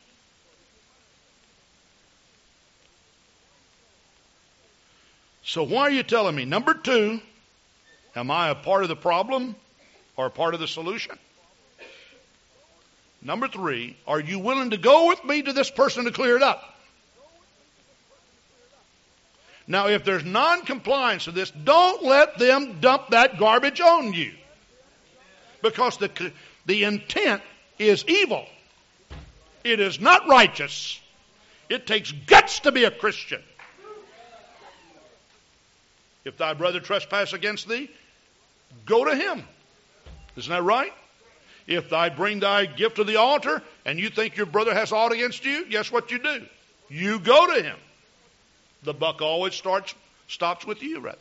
[5.44, 6.46] So why are you telling me?
[6.46, 7.20] Number two,
[8.16, 9.56] am I a part of the problem
[10.16, 11.18] or a part of the solution?
[13.22, 16.44] Number three, are you willing to go with me to this person to clear it
[16.44, 16.70] up?
[19.66, 24.34] Now, if there's non-compliance to this, don't let them dump that garbage on you.
[25.62, 26.34] Because the,
[26.66, 27.42] the intent
[27.80, 28.46] is evil.
[29.64, 31.00] It is not righteous.
[31.70, 33.42] It takes guts to be a Christian.
[36.26, 37.90] If thy brother trespass against thee,
[38.86, 39.44] go to him.
[40.38, 40.94] Isn't that right?
[41.68, 45.12] If thy bring thy gift to the altar and you think your brother has aught
[45.12, 46.46] against you, guess what you do?
[46.90, 47.78] You go to him.
[48.84, 49.96] The buck always starts
[50.28, 51.18] stops with you, rather.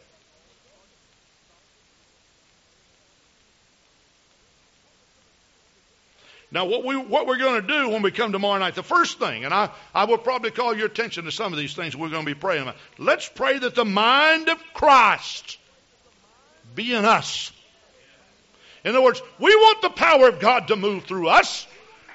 [6.52, 9.18] Now, what, we, what we're going to do when we come tomorrow night, the first
[9.18, 12.10] thing, and I, I will probably call your attention to some of these things we're
[12.10, 12.76] going to be praying about.
[12.98, 15.56] Let's pray that the mind of Christ
[16.74, 17.50] be in us.
[18.84, 21.66] In other words, we want the power of God to move through us.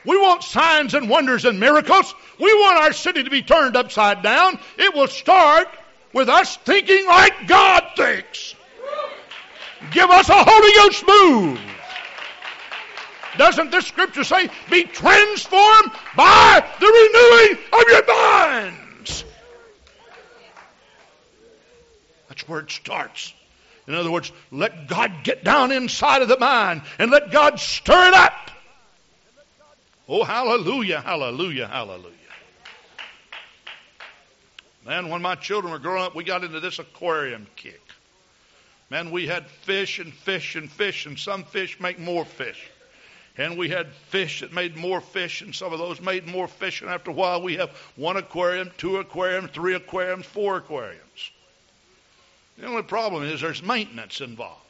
[0.06, 2.13] We want signs and wonders and miracles.
[2.39, 4.60] We want our city to be turned upside down.
[4.78, 5.67] It will start
[6.13, 8.54] with us thinking like God thinks.
[9.91, 11.77] Give us a Holy Ghost move.
[13.38, 19.23] Doesn't this scripture say, be transformed by the renewing of your minds?
[22.30, 23.34] That's where it starts.
[23.88, 28.10] In other words, let God get down inside of the mind and let God stir
[28.10, 28.52] it up.
[30.10, 32.13] Oh, hallelujah, hallelujah, hallelujah.
[34.86, 37.82] Man, when my children were growing up, we got into this aquarium kick.
[38.89, 42.69] Man, we had fish and fish and fish, and some fish make more fish.
[43.38, 46.82] And we had fish that made more fish, and some of those made more fish.
[46.82, 51.32] And after a while, we have one aquarium, two aquariums, three aquariums, four aquariums.
[52.58, 54.62] The only problem is there's maintenance involved.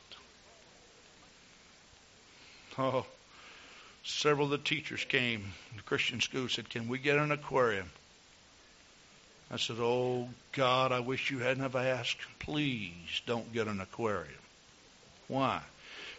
[2.77, 3.05] Oh,
[4.03, 7.89] several of the teachers came the Christian school said, Can we get an aquarium?
[9.49, 12.19] I said, Oh, God, I wish you hadn't have asked.
[12.39, 14.33] Please don't get an aquarium.
[15.27, 15.61] Why?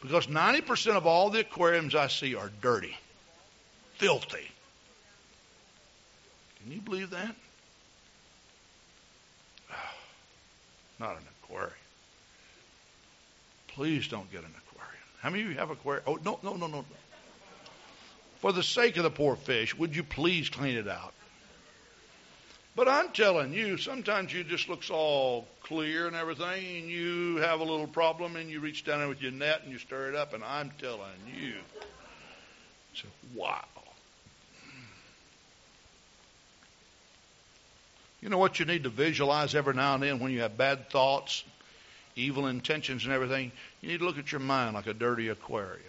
[0.00, 2.96] Because 90% of all the aquariums I see are dirty,
[3.94, 4.48] filthy.
[6.62, 7.34] Can you believe that?
[11.00, 11.72] Not an aquarium.
[13.68, 15.02] Please don't get an aquarium.
[15.20, 16.04] How many of you have aquarium?
[16.06, 16.84] Oh, no, no, no, no.
[18.40, 21.12] For the sake of the poor fish, would you please clean it out?
[22.78, 27.58] But I'm telling you, sometimes you just looks all clear and everything, and you have
[27.58, 30.14] a little problem, and you reach down there with your net and you stir it
[30.14, 31.54] up, and I'm telling you,
[32.92, 33.02] it's
[33.34, 33.64] wow.
[38.20, 40.88] You know what you need to visualize every now and then when you have bad
[40.88, 41.42] thoughts,
[42.14, 43.50] evil intentions, and everything?
[43.80, 45.82] You need to look at your mind like a dirty aquarium.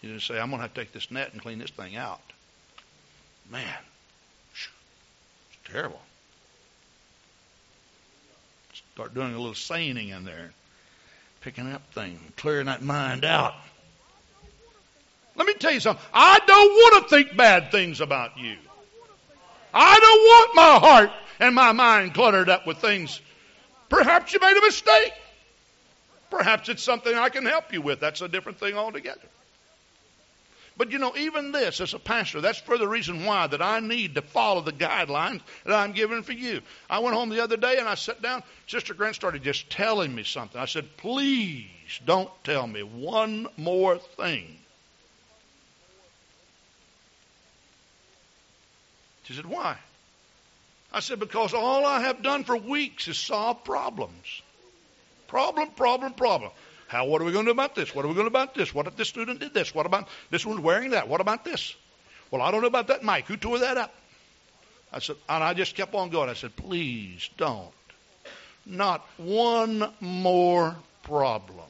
[0.00, 1.70] You need to say, I'm going to have to take this net and clean this
[1.70, 2.18] thing out.
[3.48, 3.62] Man,
[5.72, 6.00] terrible.
[8.94, 10.50] Start doing a little seining in there,
[11.40, 13.54] picking up things, clearing that mind out.
[15.36, 16.04] Let me tell you something.
[16.12, 18.56] I don't want to think bad things about you.
[19.72, 23.20] I don't want my heart and my mind cluttered up with things.
[23.88, 25.12] Perhaps you made a mistake.
[26.30, 28.00] Perhaps it's something I can help you with.
[28.00, 29.20] That's a different thing altogether.
[30.80, 33.80] But you know, even this, as a pastor, that's for the reason why that I
[33.80, 36.62] need to follow the guidelines that I'm giving for you.
[36.88, 38.42] I went home the other day and I sat down.
[38.66, 40.58] Sister Grant started just telling me something.
[40.58, 41.66] I said, please
[42.06, 44.56] don't tell me one more thing.
[49.24, 49.76] She said, why?
[50.94, 54.40] I said, because all I have done for weeks is solve problems.
[55.28, 56.52] Problem, problem, problem.
[56.90, 57.94] How, what are we going to do about this?
[57.94, 58.74] What are we going to do about this?
[58.74, 59.72] What if this student did this?
[59.72, 61.06] What about this one's wearing that?
[61.06, 61.76] What about this?
[62.32, 63.26] Well, I don't know about that Mike.
[63.26, 63.94] Who tore that up?
[64.92, 66.28] I said, and I just kept on going.
[66.28, 67.70] I said, please don't.
[68.66, 70.74] Not one more
[71.04, 71.68] problem.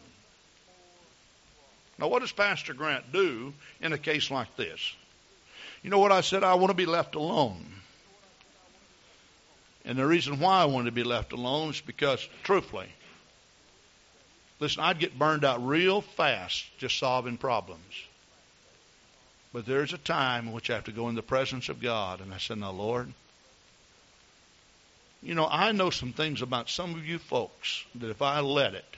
[1.98, 3.52] Now, what does Pastor Grant do
[3.82, 4.80] in a case like this?
[5.82, 6.44] You know what I said?
[6.44, 7.62] I want to be left alone.
[9.84, 12.88] And the reason why I wanted to be left alone is because, truthfully,
[14.60, 18.04] listen, I'd get burned out real fast just solving problems.
[19.52, 22.20] But there's a time in which I have to go in the presence of God.
[22.20, 23.12] And I said, Now, Lord,
[25.22, 28.74] you know, I know some things about some of you folks that if I let
[28.74, 28.96] it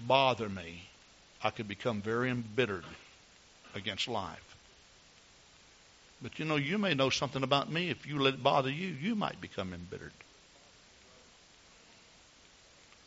[0.00, 0.82] bother me,
[1.42, 2.84] I could become very embittered
[3.74, 4.56] against life.
[6.20, 7.90] But you know, you may know something about me.
[7.90, 10.12] If you let it bother you, you might become embittered.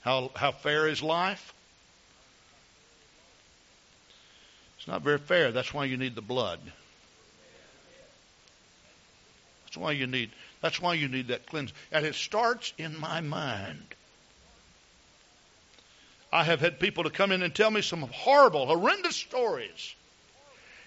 [0.10, 1.53] How, how fair is life?
[4.80, 5.51] It's not very fair.
[5.51, 6.60] That's why you need the blood.
[9.66, 10.32] That's why you need
[10.64, 11.72] that's why you need that cleanse.
[11.91, 13.84] And it starts in my mind.
[16.34, 19.93] I have had people to come in and tell me some horrible, horrendous stories.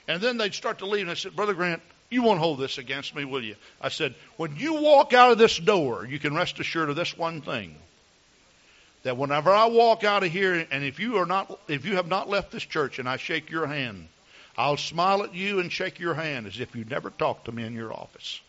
[0.09, 2.77] And then they'd start to leave, and I said, Brother Grant, you won't hold this
[2.77, 3.55] against me, will you?
[3.81, 7.17] I said, when you walk out of this door, you can rest assured of this
[7.17, 7.77] one thing.
[9.03, 12.07] That whenever I walk out of here, and if you are not, if you have
[12.07, 14.09] not left this church and I shake your hand,
[14.57, 17.65] I'll smile at you and shake your hand as if you never talked to me
[17.65, 18.41] in your office.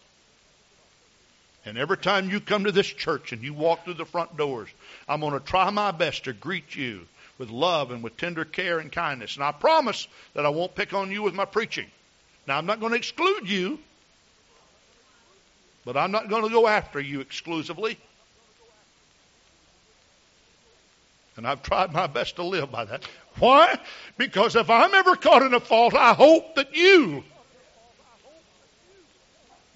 [1.65, 4.69] And every time you come to this church and you walk through the front doors,
[5.07, 8.79] I'm going to try my best to greet you with love and with tender care
[8.79, 9.35] and kindness.
[9.35, 11.87] And I promise that I won't pick on you with my preaching.
[12.47, 13.79] Now, I'm not going to exclude you,
[15.85, 17.97] but I'm not going to go after you exclusively.
[21.35, 23.03] And I've tried my best to live by that.
[23.39, 23.79] Why?
[24.17, 27.23] Because if I'm ever caught in a fault, I hope that you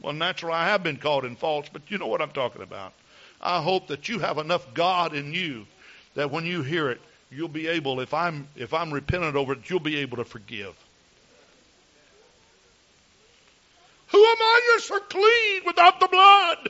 [0.01, 2.93] well, naturally, I have been caught in faults, but you know what I'm talking about.
[3.41, 5.65] I hope that you have enough God in you
[6.15, 9.69] that when you hear it, you'll be able, if I'm if I'm repentant over it,
[9.69, 10.73] you'll be able to forgive.
[14.07, 14.61] Who am I?
[14.67, 16.69] You're so clean without the blood.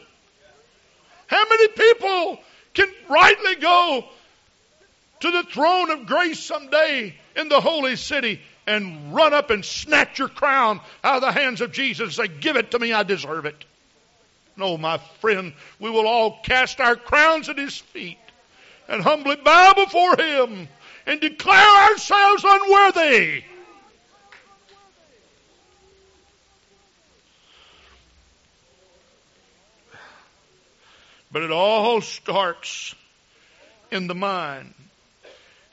[1.27, 2.39] How many people
[2.73, 4.05] can rightly go
[5.19, 10.19] to the throne of grace someday in the holy city and run up and snatch
[10.19, 13.03] your crown out of the hands of Jesus and say, Give it to me, I
[13.03, 13.65] deserve it.
[14.57, 18.17] No, oh, my friend, we will all cast our crowns at his feet
[18.87, 20.67] and humbly bow before him
[21.05, 23.43] and declare ourselves unworthy.
[31.31, 32.95] But it all starts
[33.91, 34.73] in the mind.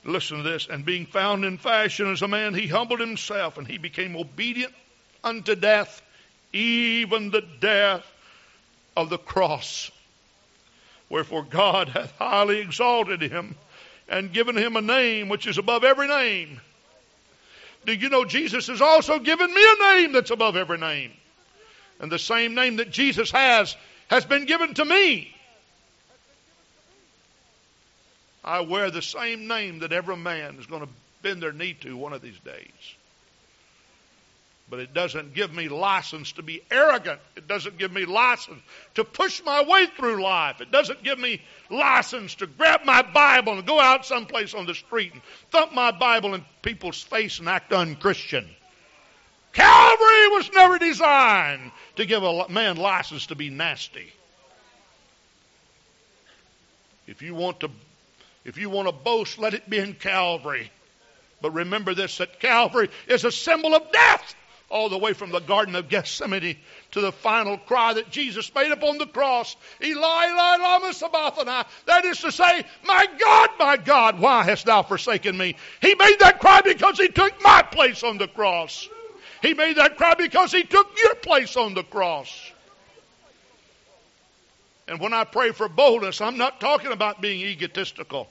[0.04, 0.66] Listen to this.
[0.68, 4.74] And being found in fashion as a man, he humbled himself and he became obedient
[5.22, 6.02] unto death,
[6.52, 8.04] even the death
[8.96, 9.90] of the cross.
[11.08, 13.56] Wherefore God hath highly exalted him
[14.08, 16.60] and given him a name which is above every name.
[17.86, 21.12] Do you know Jesus has also given me a name that's above every name?
[22.00, 23.76] And the same name that Jesus has
[24.08, 25.33] has been given to me.
[28.44, 30.88] I wear the same name that every man is going to
[31.22, 32.94] bend their knee to one of these days.
[34.68, 37.20] But it doesn't give me license to be arrogant.
[37.36, 38.60] It doesn't give me license
[38.94, 40.60] to push my way through life.
[40.60, 41.40] It doesn't give me
[41.70, 45.90] license to grab my Bible and go out someplace on the street and thump my
[45.90, 48.48] Bible in people's face and act unchristian.
[49.52, 54.12] Calvary was never designed to give a man license to be nasty.
[57.06, 57.70] If you want to
[58.44, 60.70] if you want to boast, let it be in Calvary.
[61.40, 64.34] But remember this that Calvary is a symbol of death,
[64.70, 66.56] all the way from the Garden of Gethsemane
[66.92, 71.68] to the final cry that Jesus made upon the cross Eli, Eli, Lama Sabachthani.
[71.86, 75.56] That is to say, My God, my God, why hast thou forsaken me?
[75.80, 78.88] He made that cry because he took my place on the cross.
[79.42, 82.50] He made that cry because he took your place on the cross.
[84.88, 88.28] And when I pray for boldness, I'm not talking about being egotistical.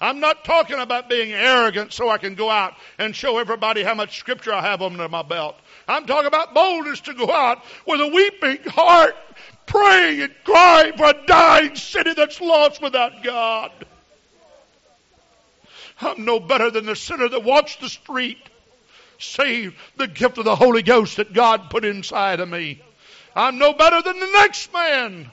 [0.00, 3.94] I'm not talking about being arrogant so I can go out and show everybody how
[3.94, 5.56] much scripture I have under my belt.
[5.86, 9.14] I'm talking about boldness to go out with a weeping heart,
[9.66, 13.72] praying and crying for a dying city that's lost without God.
[16.00, 18.38] I'm no better than the sinner that walks the street,
[19.18, 22.82] save the gift of the Holy Ghost that God put inside of me.
[23.36, 25.30] I'm no better than the next man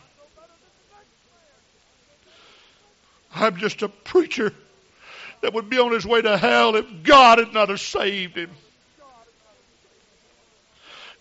[3.37, 4.53] I'm just a preacher
[5.41, 8.49] that would be on his way to hell if God had not have saved him.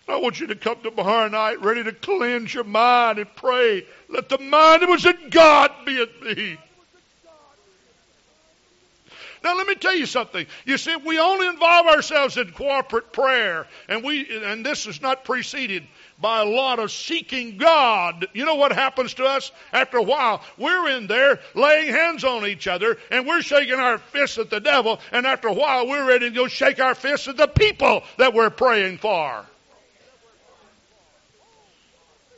[0.09, 3.85] I want you to come tomorrow night ready to cleanse your mind and pray.
[4.07, 6.57] Let the mind that was in God be in me.
[9.43, 10.45] Now let me tell you something.
[10.65, 15.25] You see, we only involve ourselves in corporate prayer, and we and this is not
[15.25, 15.85] preceded
[16.19, 18.27] by a lot of seeking God.
[18.33, 19.51] You know what happens to us?
[19.71, 23.97] After a while, we're in there laying hands on each other, and we're shaking our
[23.97, 27.27] fists at the devil, and after a while, we're ready to go shake our fists
[27.27, 29.45] at the people that we're praying for.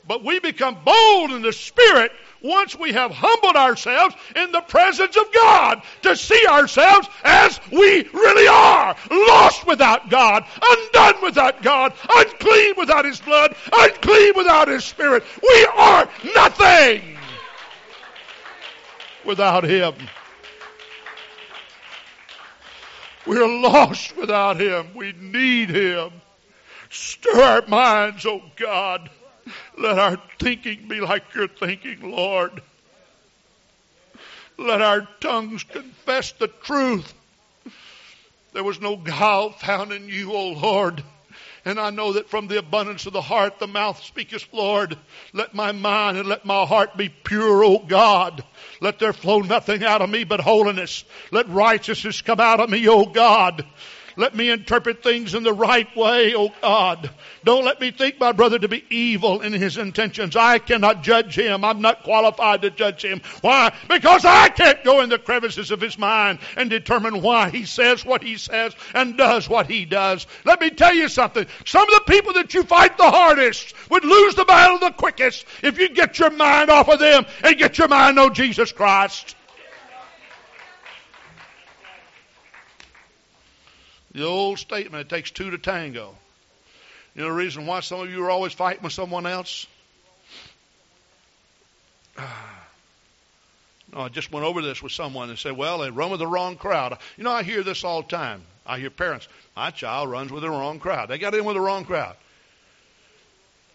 [0.07, 2.11] But we become bold in the Spirit
[2.41, 8.03] once we have humbled ourselves in the presence of God to see ourselves as we
[8.13, 8.95] really are.
[9.09, 15.23] Lost without God, undone without God, unclean without His blood, unclean without His Spirit.
[15.41, 17.17] We are nothing
[19.25, 19.95] without Him.
[23.25, 24.93] We're lost without Him.
[24.95, 26.11] We need Him.
[26.89, 29.09] Stir our minds, oh God.
[29.77, 32.61] Let our thinking be like your thinking, Lord.
[34.57, 37.13] Let our tongues confess the truth.
[38.53, 41.03] There was no guile found in you, O Lord.
[41.65, 44.97] And I know that from the abundance of the heart the mouth speaketh, Lord.
[45.33, 48.43] Let my mind and let my heart be pure, O God.
[48.81, 51.03] Let there flow nothing out of me but holiness.
[51.31, 53.65] Let righteousness come out of me, O God.
[54.19, 57.09] Let me interpret things in the right way, oh God.
[57.45, 60.35] Don't let me think my brother to be evil in his intentions.
[60.35, 61.63] I cannot judge him.
[61.63, 63.21] I'm not qualified to judge him.
[63.39, 63.73] Why?
[63.87, 68.03] Because I can't go in the crevices of his mind and determine why he says
[68.03, 70.27] what he says and does what he does.
[70.43, 71.47] Let me tell you something.
[71.63, 75.45] Some of the people that you fight the hardest would lose the battle the quickest
[75.63, 79.37] if you get your mind off of them and get your mind on Jesus Christ.
[84.11, 86.15] The old statement, it takes two to tango.
[87.15, 89.67] You know the reason why some of you are always fighting with someone else?
[93.91, 96.27] No, I just went over this with someone and said, well, they run with the
[96.27, 96.99] wrong crowd.
[97.17, 98.43] You know, I hear this all the time.
[98.63, 101.09] I hear parents, my child runs with the wrong crowd.
[101.09, 102.15] They got in with the wrong crowd.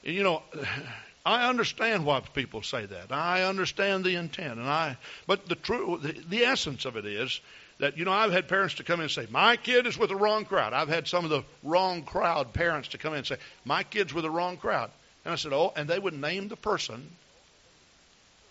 [0.04, 0.42] And, you know,
[1.26, 3.10] I understand why people say that.
[3.10, 4.98] I understand the intent, and I.
[5.26, 7.40] But the true, the, the essence of it is
[7.78, 10.10] that, you know, I've had parents to come in and say, my kid is with
[10.10, 10.72] the wrong crowd.
[10.72, 14.14] I've had some of the wrong crowd parents to come in and say, my kid's
[14.14, 14.90] with the wrong crowd.
[15.24, 17.10] And I said, oh, and they would name the person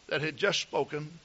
[0.07, 1.19] that had just spoken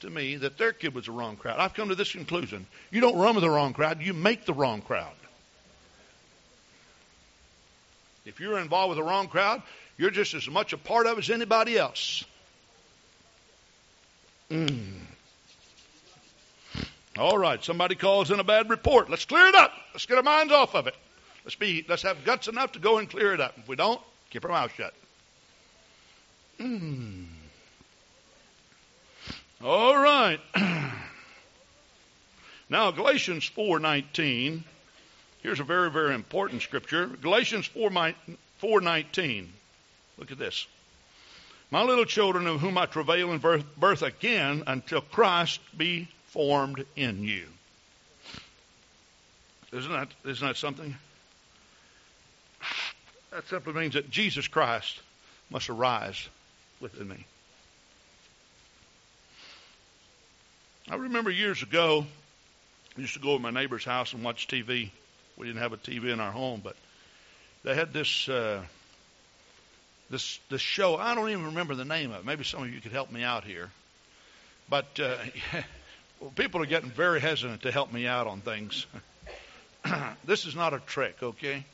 [0.00, 1.58] to me that their kid was the wrong crowd.
[1.58, 2.66] I've come to this conclusion.
[2.90, 5.12] You don't run with the wrong crowd, you make the wrong crowd.
[8.24, 9.62] If you're involved with the wrong crowd,
[9.96, 12.24] you're just as much a part of it as anybody else.
[14.50, 15.07] Mm.
[17.18, 19.10] All right, somebody calls in a bad report.
[19.10, 19.72] Let's clear it up.
[19.92, 20.94] Let's get our minds off of it.
[21.44, 23.54] Let's be let's have guts enough to go and clear it up.
[23.58, 24.00] If we don't,
[24.30, 24.94] keep our mouth shut.
[26.60, 27.26] Mm.
[29.64, 30.38] All right.
[32.68, 34.62] now Galatians 4:19.
[35.42, 37.06] Here's a very very important scripture.
[37.06, 39.48] Galatians 4 4:19.
[40.18, 40.68] Look at this.
[41.72, 46.84] My little children of whom I travail in birth, birth again until Christ be formed
[46.96, 47.44] in you.
[49.72, 50.94] Isn't that, isn't that something?
[53.30, 55.00] That simply means that Jesus Christ
[55.50, 56.28] must arise
[56.80, 57.26] within me.
[60.90, 62.06] I remember years ago,
[62.96, 64.90] I used to go to my neighbor's house and watch TV.
[65.36, 66.76] We didn't have a TV in our home, but
[67.62, 68.62] they had this uh,
[70.08, 70.96] this this show.
[70.96, 72.24] I don't even remember the name of it.
[72.24, 73.70] Maybe some of you could help me out here.
[74.70, 75.16] But uh,
[76.20, 78.86] Well, people are getting very hesitant to help me out on things.
[80.24, 81.64] this is not a trick, okay?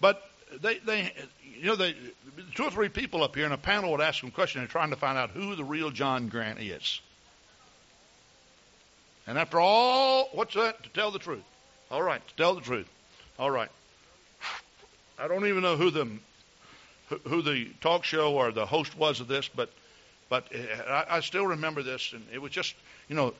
[0.00, 0.22] But
[0.62, 1.12] they, they,
[1.58, 1.94] you know, they,
[2.54, 4.90] two or three people up here in a panel would ask them questions and trying
[4.90, 7.00] to find out who the real John Grant is.
[9.26, 10.82] And after all, what's that?
[10.82, 11.44] To tell the truth.
[11.90, 12.88] All right, to tell the truth.
[13.38, 13.70] All right.
[15.18, 16.08] I don't even know who the
[17.28, 19.70] who the talk show or the host was of this, but
[20.28, 22.74] but eh, I, I still remember this, and it was just
[23.08, 23.34] you know,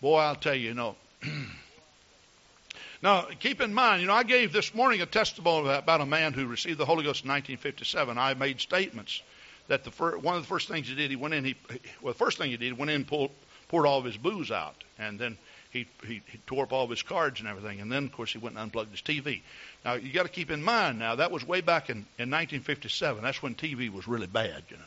[0.00, 0.96] boy, I'll tell you, you know.
[3.02, 6.32] now, keep in mind, you know, I gave this morning a testimony about a man
[6.32, 8.16] who received the Holy Ghost in 1957.
[8.16, 9.22] I made statements
[9.68, 11.56] that the fir- one of the first things he did, he went in, he
[12.02, 13.30] well, the first thing he did, he went in pulled,
[13.68, 15.38] poured all of his booze out, and then
[15.70, 18.32] he, he, he tore up all of his cards and everything, and then of course
[18.32, 19.42] he went and unplugged his TV.
[19.84, 23.22] Now you got to keep in mind now that was way back in, in 1957.
[23.22, 24.82] That's when TV was really bad, you know,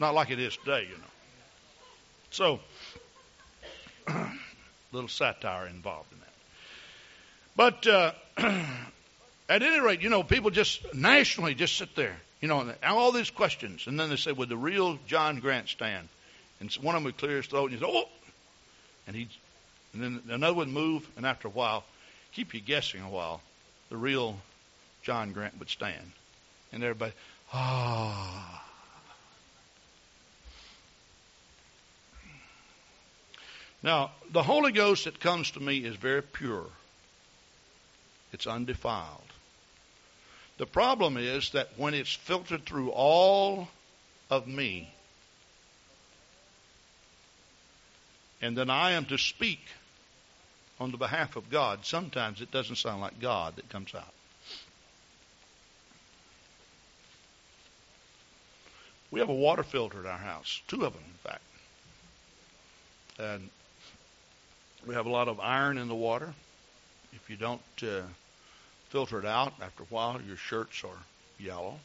[0.00, 1.04] not like it is today, you know.
[2.30, 2.60] So
[4.92, 6.26] little satire involved in that.
[7.56, 8.12] But uh,
[9.48, 13.12] at any rate, you know, people just nationally just sit there, you know, and all
[13.12, 16.08] these questions, and then they say, "Would the real John Grant stand?"
[16.60, 18.08] And one of them would clear his throat, and he said, "Oh,"
[19.06, 19.28] and he
[19.92, 21.84] And then another would move, and after a while,
[22.32, 23.42] keep you guessing a while,
[23.90, 24.38] the real
[25.02, 26.12] John Grant would stand.
[26.72, 27.12] And everybody,
[27.52, 28.69] ah.
[33.82, 36.66] Now, the Holy Ghost that comes to me is very pure.
[38.32, 39.22] It's undefiled.
[40.58, 43.68] The problem is that when it's filtered through all
[44.28, 44.92] of me,
[48.42, 49.60] and then I am to speak
[50.78, 54.12] on the behalf of God, sometimes it doesn't sound like God that comes out.
[59.10, 61.42] We have a water filter in our house, two of them, in fact.
[63.18, 63.50] And
[64.86, 66.32] we have a lot of iron in the water.
[67.12, 68.02] If you don't uh,
[68.88, 70.98] filter it out, after a while, your shirts are
[71.38, 71.78] yellow.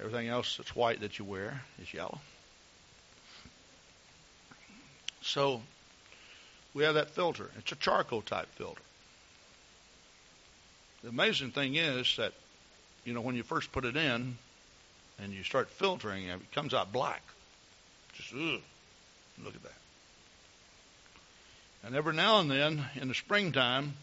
[0.00, 2.18] Everything else that's white that you wear is yellow.
[5.22, 5.62] So
[6.74, 7.50] we have that filter.
[7.58, 8.82] It's a charcoal type filter.
[11.02, 12.32] The amazing thing is that,
[13.04, 14.36] you know, when you first put it in
[15.18, 17.22] and you start filtering, it comes out black.
[18.14, 18.60] Just, ugh.
[19.42, 19.83] Look at that.
[21.84, 23.94] And every now and then, in the springtime,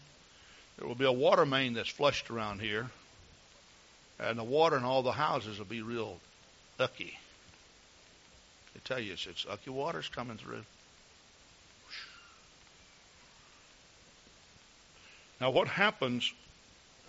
[0.78, 2.88] there will be a water main that's flushed around here,
[4.20, 6.18] and the water in all the houses will be real
[6.78, 7.18] ucky.
[8.74, 10.62] They tell you it's, it's ucky water's coming through.
[15.40, 16.32] Now, what happens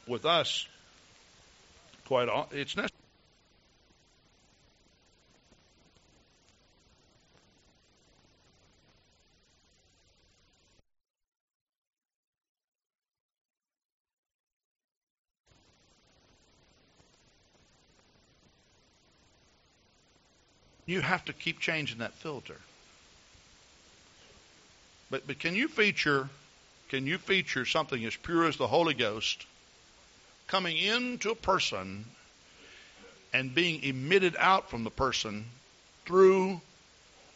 [0.08, 0.68] with us?
[2.08, 3.03] Quite, often it's necessary.
[20.94, 22.58] You have to keep changing that filter.
[25.10, 26.30] But but can you feature
[26.90, 29.48] can you feature something as pure as the Holy Ghost
[30.46, 32.06] coming into a person
[33.34, 35.46] and being emitted out from the person
[36.06, 36.62] through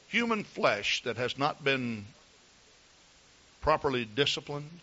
[0.08, 2.06] human flesh that has not been
[3.62, 4.82] properly disciplined?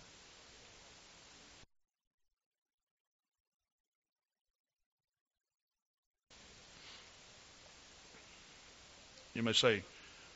[9.35, 9.83] You may say,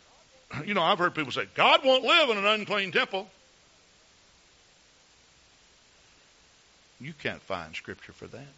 [0.67, 3.29] you know, I've heard people say, God won't live in an unclean temple.
[7.01, 8.55] You can't find scripture for that.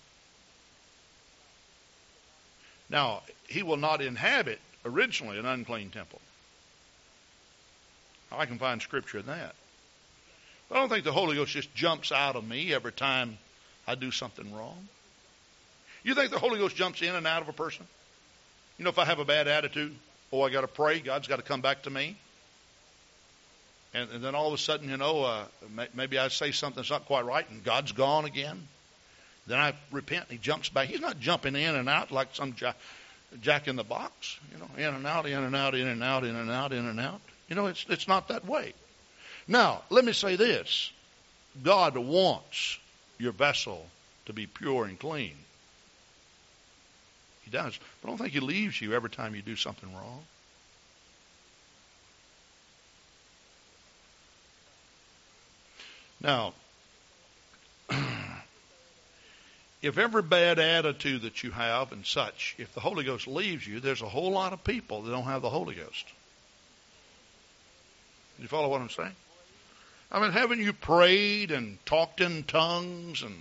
[2.88, 6.20] Now, he will not inhabit originally an unclean temple.
[8.32, 9.54] I can find scripture in that.
[10.68, 13.38] But I don't think the Holy Ghost just jumps out of me every time
[13.86, 14.88] I do something wrong.
[16.02, 17.86] You think the Holy Ghost jumps in and out of a person?
[18.78, 19.94] You know, if I have a bad attitude,
[20.32, 22.16] oh, I got to pray, God's got to come back to me.
[23.92, 25.44] And, and then all of a sudden, you know, uh,
[25.94, 28.68] maybe I say something that's not quite right, and God's gone again.
[29.46, 30.88] Then I repent, and He jumps back.
[30.88, 32.76] He's not jumping in and out like some jack,
[33.42, 36.24] jack in the box, you know, in and out, in and out, in and out,
[36.24, 37.20] in and out, in and out.
[37.48, 38.74] You know, it's it's not that way.
[39.48, 40.92] Now, let me say this:
[41.64, 42.78] God wants
[43.18, 43.84] your vessel
[44.26, 45.34] to be pure and clean.
[47.50, 47.78] Does.
[48.00, 50.24] But I don't think He leaves you every time you do something wrong.
[56.20, 56.52] Now,
[59.82, 63.80] if every bad attitude that you have and such, if the Holy Ghost leaves you,
[63.80, 66.06] there's a whole lot of people that don't have the Holy Ghost.
[68.38, 69.16] You follow what I'm saying?
[70.12, 73.34] I mean, haven't you prayed and talked in tongues and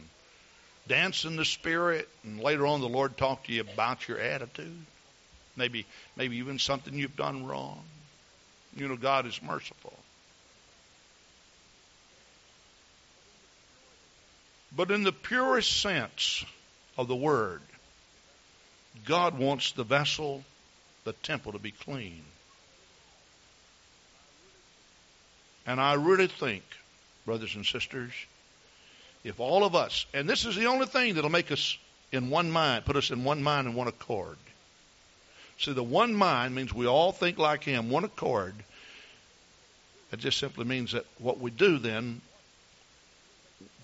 [0.89, 4.85] danced in the Spirit, and later on the Lord talked to you about your attitude?
[5.55, 5.85] Maybe,
[6.17, 7.79] maybe even something you've done wrong.
[8.75, 9.93] You know, God is merciful.
[14.75, 16.43] But in the purest sense
[16.97, 17.61] of the word,
[19.05, 20.43] God wants the vessel,
[21.03, 22.21] the temple, to be clean.
[25.65, 26.63] And I really think,
[27.25, 28.13] brothers and sisters,
[29.23, 31.77] if all of us, and this is the only thing that'll make us
[32.11, 34.37] in one mind, put us in one mind and one accord.
[35.59, 38.55] See, the one mind means we all think like Him, one accord.
[40.11, 42.21] It just simply means that what we do then,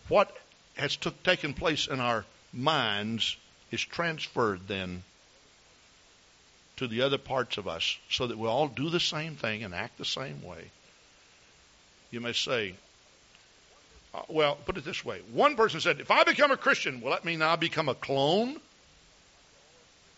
[0.07, 0.35] what
[0.77, 3.35] has took, taken place in our minds
[3.71, 5.03] is transferred then
[6.77, 9.75] to the other parts of us so that we all do the same thing and
[9.75, 10.71] act the same way.
[12.11, 12.75] You may say,
[14.15, 15.21] uh, well, put it this way.
[15.31, 18.59] One person said, if I become a Christian, will that mean I become a clone?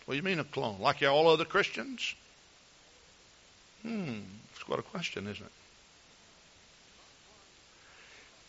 [0.05, 0.79] What do you mean a clone?
[0.79, 2.13] Like all other Christians?
[3.81, 4.19] Hmm,
[4.51, 5.51] that's quite a question, isn't it?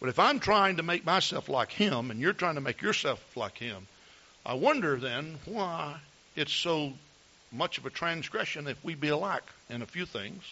[0.00, 3.20] But if I'm trying to make myself like him and you're trying to make yourself
[3.36, 3.86] like him,
[4.46, 5.96] I wonder then why
[6.36, 6.92] it's so
[7.50, 10.44] much of a transgression if we be alike in a few things.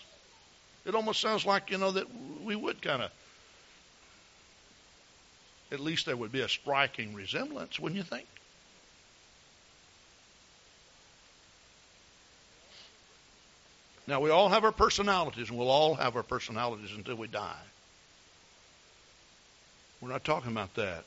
[0.85, 2.07] It almost sounds like, you know, that
[2.43, 3.11] we would kind of,
[5.73, 8.27] at least there would be a striking resemblance, wouldn't you think?
[14.07, 17.57] Now, we all have our personalities, and we'll all have our personalities until we die.
[20.01, 21.05] We're not talking about that.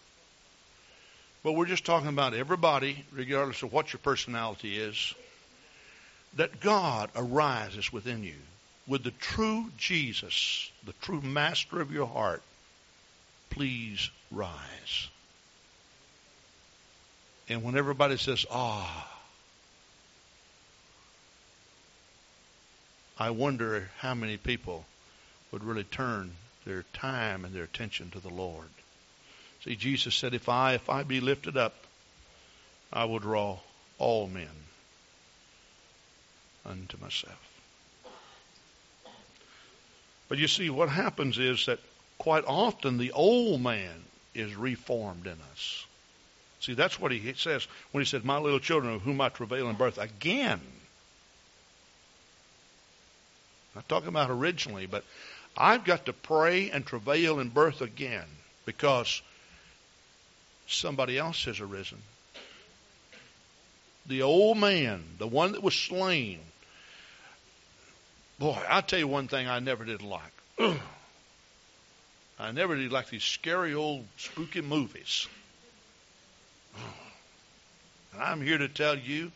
[1.42, 5.14] But we're just talking about everybody, regardless of what your personality is,
[6.36, 8.36] that God arises within you
[8.88, 12.42] with the true Jesus, the true master of your heart.
[13.50, 15.08] Please rise.
[17.48, 19.20] And when everybody says, ah,
[23.18, 24.86] I wonder how many people
[25.52, 26.32] would really turn
[26.66, 28.70] their time and their attention to the Lord.
[29.64, 31.74] See, Jesus said, if I, if I be lifted up,
[32.94, 33.60] I will draw
[33.98, 34.48] all men
[36.66, 37.46] unto myself.
[40.30, 41.80] But you see, what happens is that
[42.20, 44.04] quite often the old man
[44.34, 45.86] is reformed in us.
[46.60, 49.70] See, that's what he says when he said, My little children, of whom I travail
[49.70, 49.98] in birth.
[49.98, 50.60] Again,
[53.76, 55.04] not talking about originally, but
[55.56, 58.26] I've got to pray and travail in birth again
[58.66, 59.22] because
[60.68, 62.00] somebody else has arisen.
[64.06, 66.40] The old man, the one that was slain.
[68.38, 70.32] Boy, I'll tell you one thing I never did like.
[72.40, 75.28] I never did like these scary old spooky movies.
[78.14, 79.32] And I'm here to tell you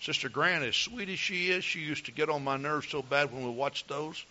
[0.00, 3.02] Sister Grant, as sweet as she is, she used to get on my nerves so
[3.02, 4.24] bad when we watched those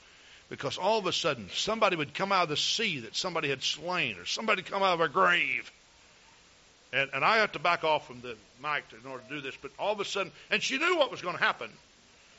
[0.49, 3.61] because all of a sudden somebody would come out of the sea that somebody had
[3.61, 5.69] slain or somebody come out of a grave.
[6.93, 9.57] And, and I had to back off from the mic in order to do this,
[9.61, 11.69] but all of a sudden, and she knew what was going to happen.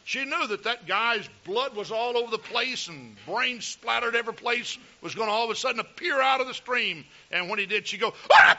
[0.04, 4.32] She knew that that guy's blood was all over the place and brains splattered every
[4.32, 7.04] place was going to all of a sudden appear out of the stream.
[7.30, 8.58] And when he did, she'd go, ah!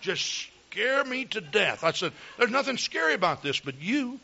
[0.00, 1.84] just scare me to death.
[1.84, 4.20] I said, There's nothing scary about this but you.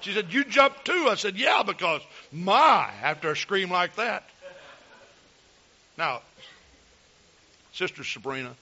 [0.00, 1.08] She said, You jumped too.
[1.08, 2.02] I said, Yeah, because
[2.32, 4.24] my, after a scream like that.
[5.96, 6.22] Now,
[7.72, 8.54] Sister Sabrina,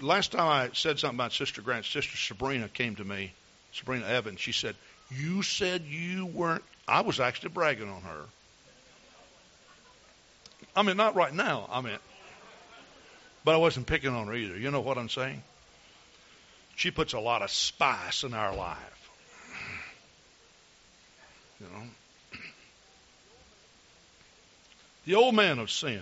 [0.00, 3.32] last time I said something about Sister Grant, Sister Sabrina came to me,
[3.72, 4.40] Sabrina Evans.
[4.40, 4.76] She said,
[5.10, 6.64] You said you weren't.
[6.86, 8.24] I was actually bragging on her.
[10.74, 11.68] I mean, not right now.
[11.70, 11.98] I mean,
[13.44, 14.56] but I wasn't picking on her either.
[14.56, 15.42] You know what I'm saying?
[16.76, 19.10] She puts a lot of spice in our life.
[21.60, 21.82] You know?
[25.04, 26.00] The old man of sin.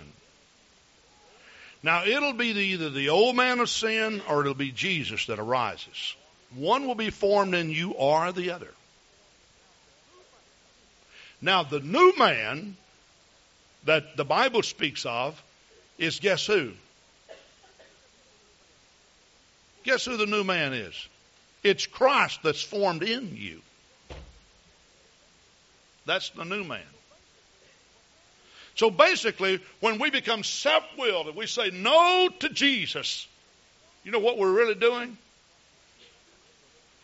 [1.83, 5.39] Now, it'll be the, either the old man of sin or it'll be Jesus that
[5.39, 6.15] arises.
[6.55, 8.73] One will be formed in you or the other.
[11.41, 12.77] Now, the new man
[13.85, 15.41] that the Bible speaks of
[15.99, 16.73] is guess who?
[19.85, 21.09] Guess who the new man is?
[21.63, 23.61] It's Christ that's formed in you.
[26.07, 26.81] That's the new man.
[28.75, 33.27] So basically, when we become self willed and we say no to Jesus,
[34.05, 35.17] you know what we're really doing?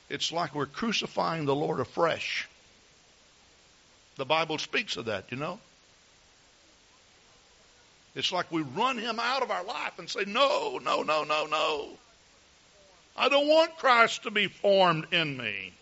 [0.09, 2.49] It's like we're crucifying the Lord afresh.
[4.17, 5.59] The Bible speaks of that, you know.
[8.15, 11.47] It's like we run him out of our life and say, no, no, no, no,
[11.47, 11.89] no.
[13.17, 15.73] I don't want Christ to be formed in me.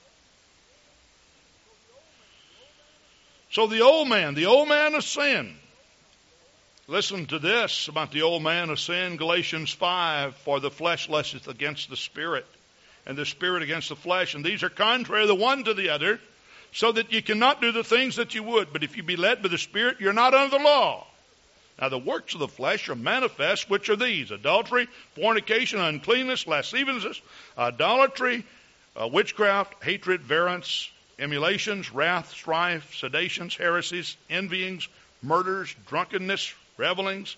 [3.52, 5.54] So the old man, the old man of sin.
[6.88, 11.46] Listen to this about the old man of sin, Galatians 5, for the flesh lusteth
[11.46, 12.46] against the spirit,
[13.06, 16.20] and the spirit against the flesh, and these are contrary the one to the other,
[16.72, 18.72] so that you cannot do the things that you would.
[18.72, 21.06] But if you be led by the spirit, you're not under the law.
[21.80, 27.20] Now, the works of the flesh are manifest, which are these adultery, fornication, uncleanness, lasciviousness,
[27.58, 28.44] idolatry,
[29.00, 30.88] uh, witchcraft, hatred, variance,
[31.18, 34.88] emulations, wrath, strife, seditions, heresies, envyings,
[35.22, 37.36] murders, drunkenness, revelings,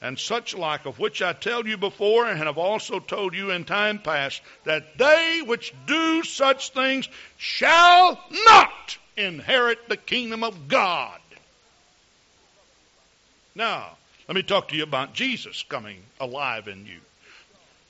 [0.00, 3.64] and such like, of which I tell you before and have also told you in
[3.64, 11.20] time past, that they which do such things shall not inherit the kingdom of God.
[13.54, 13.96] Now,
[14.28, 17.00] let me talk to you about Jesus coming alive in you.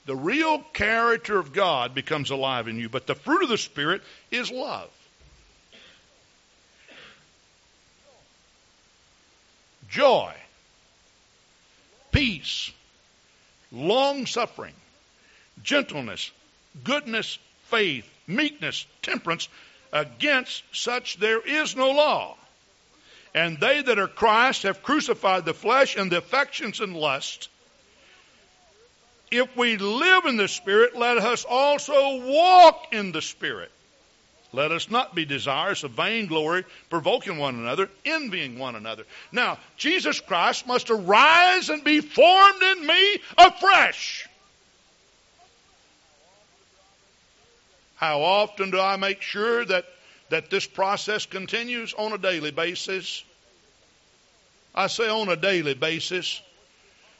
[0.05, 4.01] The real character of God becomes alive in you, but the fruit of the Spirit
[4.31, 4.89] is love.
[9.87, 10.33] joy,
[12.37, 12.71] peace,
[13.71, 14.73] long suffering,
[15.63, 16.31] gentleness,
[16.83, 19.49] goodness, faith, meekness, temperance.
[19.91, 22.35] Against such there is no law.
[23.33, 27.49] And they that are Christ have crucified the flesh and the affections and lust.
[29.31, 33.71] If we live in the Spirit, let us also walk in the Spirit.
[34.57, 39.03] Let us not be desirous of vainglory, provoking one another, envying one another.
[39.31, 44.27] Now, Jesus Christ must arise and be formed in me afresh.
[47.97, 49.85] How often do I make sure that,
[50.29, 53.23] that this process continues on a daily basis?
[54.73, 56.41] I say on a daily basis.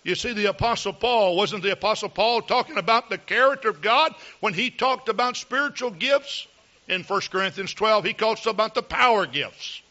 [0.04, 4.16] You see, the Apostle Paul, wasn't the Apostle Paul talking about the character of God
[4.40, 6.48] when he talked about spiritual gifts?
[6.88, 9.82] In 1 Corinthians 12, he talks about the power gifts.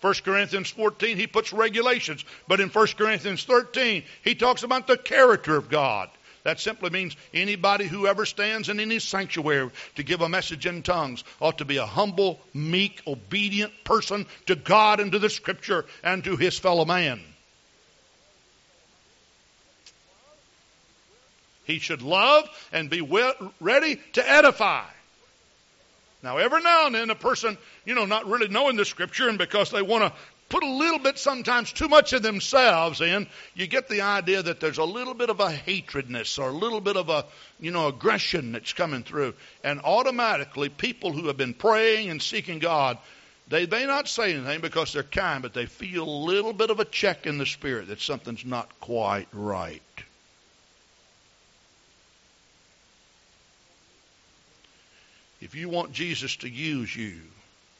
[0.00, 2.24] 1 Corinthians 14, he puts regulations.
[2.46, 6.10] But in 1 Corinthians 13, he talks about the character of God.
[6.44, 10.82] That simply means anybody who ever stands in any sanctuary to give a message in
[10.82, 15.86] tongues ought to be a humble, meek, obedient person to God and to the Scripture
[16.02, 17.20] and to his fellow man.
[21.64, 23.00] He should love and be
[23.58, 24.84] ready to edify.
[26.24, 29.36] Now, every now and then, a person, you know, not really knowing the Scripture and
[29.36, 33.66] because they want to put a little bit, sometimes too much of themselves in, you
[33.66, 36.96] get the idea that there's a little bit of a hatredness or a little bit
[36.96, 37.26] of a,
[37.60, 39.34] you know, aggression that's coming through.
[39.62, 42.96] And automatically, people who have been praying and seeking God,
[43.48, 46.80] they may not say anything because they're kind, but they feel a little bit of
[46.80, 49.82] a check in the spirit that something's not quite right.
[55.44, 57.20] If you want Jesus to use you,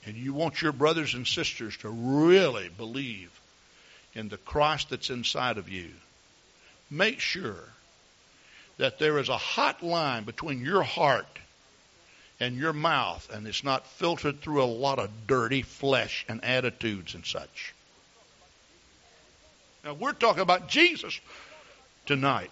[0.04, 3.30] and you want your brothers and sisters to really believe
[4.12, 5.88] in the Christ that's inside of you,
[6.90, 7.64] make sure
[8.76, 11.26] that there is a hot line between your heart
[12.38, 17.14] and your mouth, and it's not filtered through a lot of dirty flesh and attitudes
[17.14, 17.72] and such.
[19.84, 21.18] Now, we're talking about Jesus
[22.04, 22.50] tonight.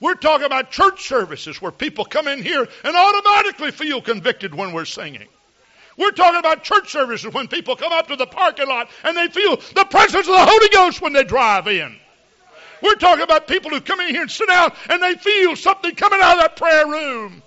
[0.00, 4.72] We're talking about church services where people come in here and automatically feel convicted when
[4.72, 5.28] we're singing.
[5.98, 9.28] We're talking about church services when people come up to the parking lot and they
[9.28, 11.94] feel the presence of the Holy Ghost when they drive in.
[12.82, 15.94] We're talking about people who come in here and sit down and they feel something
[15.94, 17.42] coming out of that prayer room.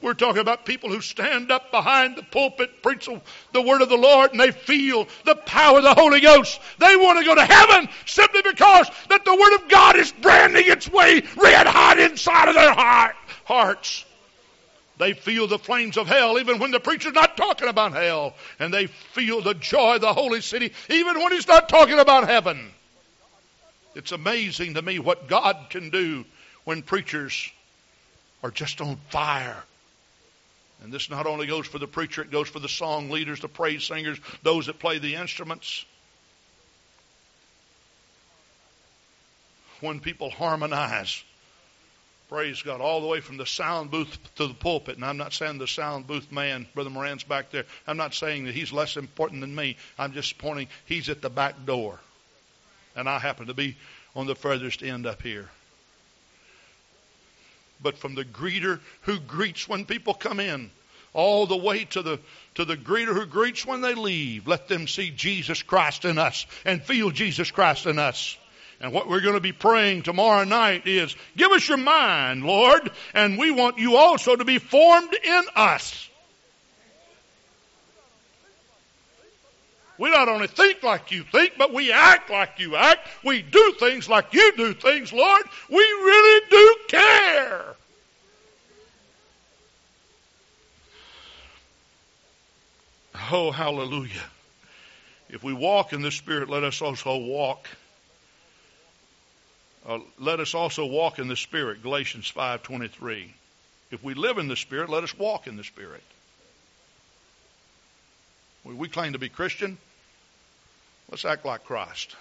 [0.00, 3.08] We're talking about people who stand up behind the pulpit, preach
[3.52, 6.60] the word of the Lord, and they feel the power of the Holy Ghost.
[6.78, 10.64] They want to go to heaven simply because that the word of God is branding
[10.66, 14.04] its way red hot inside of their heart, hearts.
[14.98, 18.34] They feel the flames of hell even when the preacher's not talking about hell.
[18.58, 22.28] And they feel the joy of the holy city even when he's not talking about
[22.28, 22.70] heaven.
[23.94, 26.24] It's amazing to me what God can do
[26.64, 27.50] when preachers
[28.44, 29.56] are just on fire.
[30.82, 33.48] And this not only goes for the preacher, it goes for the song leaders, the
[33.48, 35.84] praise singers, those that play the instruments.
[39.80, 41.22] When people harmonize
[42.28, 42.82] Praise God.
[42.82, 44.96] All the way from the sound booth to the pulpit.
[44.96, 47.64] And I'm not saying the sound booth man, Brother Moran's back there.
[47.86, 49.76] I'm not saying that he's less important than me.
[49.98, 51.98] I'm just pointing, he's at the back door.
[52.94, 53.76] And I happen to be
[54.14, 55.48] on the furthest end up here.
[57.80, 60.70] But from the greeter who greets when people come in,
[61.12, 62.20] all the way to the
[62.54, 64.46] to the greeter who greets when they leave.
[64.46, 68.36] Let them see Jesus Christ in us and feel Jesus Christ in us.
[68.80, 72.90] And what we're going to be praying tomorrow night is, give us your mind, Lord,
[73.12, 76.07] and we want you also to be formed in us.
[79.98, 83.06] We not only think like you think, but we act like you act.
[83.24, 85.42] We do things like you do things, Lord.
[85.68, 87.64] We really do care.
[93.30, 94.12] Oh, hallelujah.
[95.28, 97.68] If we walk in the Spirit, let us also walk
[99.88, 103.26] uh, let us also walk in the Spirit, Galatians 5.23.
[103.90, 106.02] If we live in the Spirit, let us walk in the Spirit.
[108.64, 109.78] We, we claim to be Christian.
[111.10, 112.14] Let's act like Christ.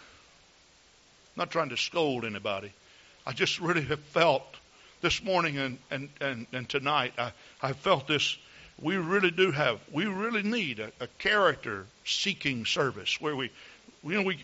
[1.35, 2.71] I'm not trying to scold anybody.
[3.25, 4.43] I just really have felt
[5.01, 7.31] this morning and, and, and, and tonight, I,
[7.61, 8.38] I felt this.
[8.81, 13.51] We really do have, we really need a, a character seeking service where we,
[14.03, 14.39] you know, we,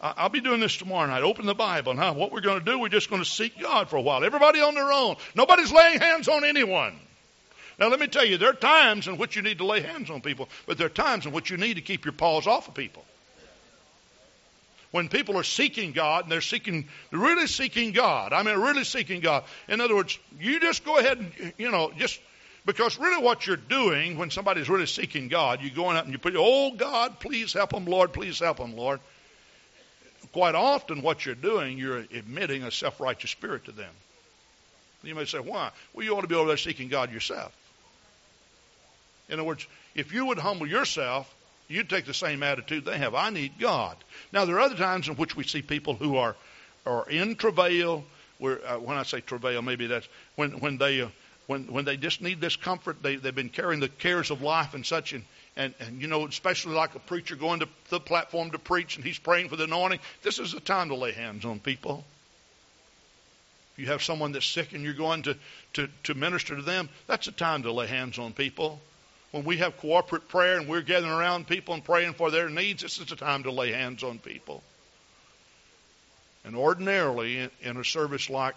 [0.00, 1.22] I'll be doing this tomorrow night.
[1.22, 1.94] Open the Bible.
[1.94, 4.24] Now, what we're going to do, we're just going to seek God for a while.
[4.24, 5.16] Everybody on their own.
[5.34, 6.98] Nobody's laying hands on anyone.
[7.78, 10.10] Now, let me tell you, there are times in which you need to lay hands
[10.10, 12.68] on people, but there are times in which you need to keep your paws off
[12.68, 13.04] of people.
[14.96, 19.20] When people are seeking God and they're seeking, really seeking God, I mean, really seeking
[19.20, 19.44] God.
[19.68, 22.18] In other words, you just go ahead and, you know, just
[22.64, 26.18] because really what you're doing when somebody's really seeking God, you're going out and you
[26.18, 29.00] put, oh God, please help them, Lord, please help them, Lord.
[30.32, 33.92] Quite often what you're doing, you're admitting a self righteous spirit to them.
[35.02, 35.72] You may say, why?
[35.92, 37.52] Well, you ought to be over there seeking God yourself.
[39.28, 41.30] In other words, if you would humble yourself,
[41.68, 43.14] you'd take the same attitude they have.
[43.14, 43.96] I need God.
[44.32, 46.36] Now, there are other times in which we see people who are,
[46.84, 48.04] are in travail.
[48.38, 51.02] Where, uh, when I say travail, maybe that's when, when they.
[51.02, 51.08] Uh,
[51.46, 54.74] when, when they just need this comfort, they, they've been carrying the cares of life
[54.74, 55.22] and such, and,
[55.56, 59.04] and, and you know, especially like a preacher going to the platform to preach and
[59.04, 62.04] he's praying for the anointing, this is the time to lay hands on people
[63.76, 65.36] If you have someone that's sick and you're going to,
[65.74, 68.80] to, to minister to them, that's a time to lay hands on people.
[69.36, 72.80] When we have corporate prayer and we're gathering around people and praying for their needs,
[72.80, 74.62] this is a time to lay hands on people.
[76.46, 78.54] And ordinarily, in, a service like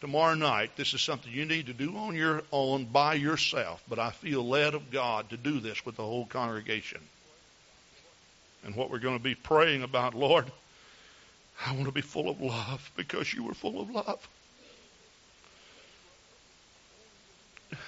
[0.00, 3.82] tomorrow night, this is something you need to do on your own by yourself.
[3.88, 7.00] But I feel led of God to do this with the whole congregation.
[8.64, 10.46] And what we're going to be praying about, Lord,
[11.66, 14.28] I want to be full of love because you were full of love.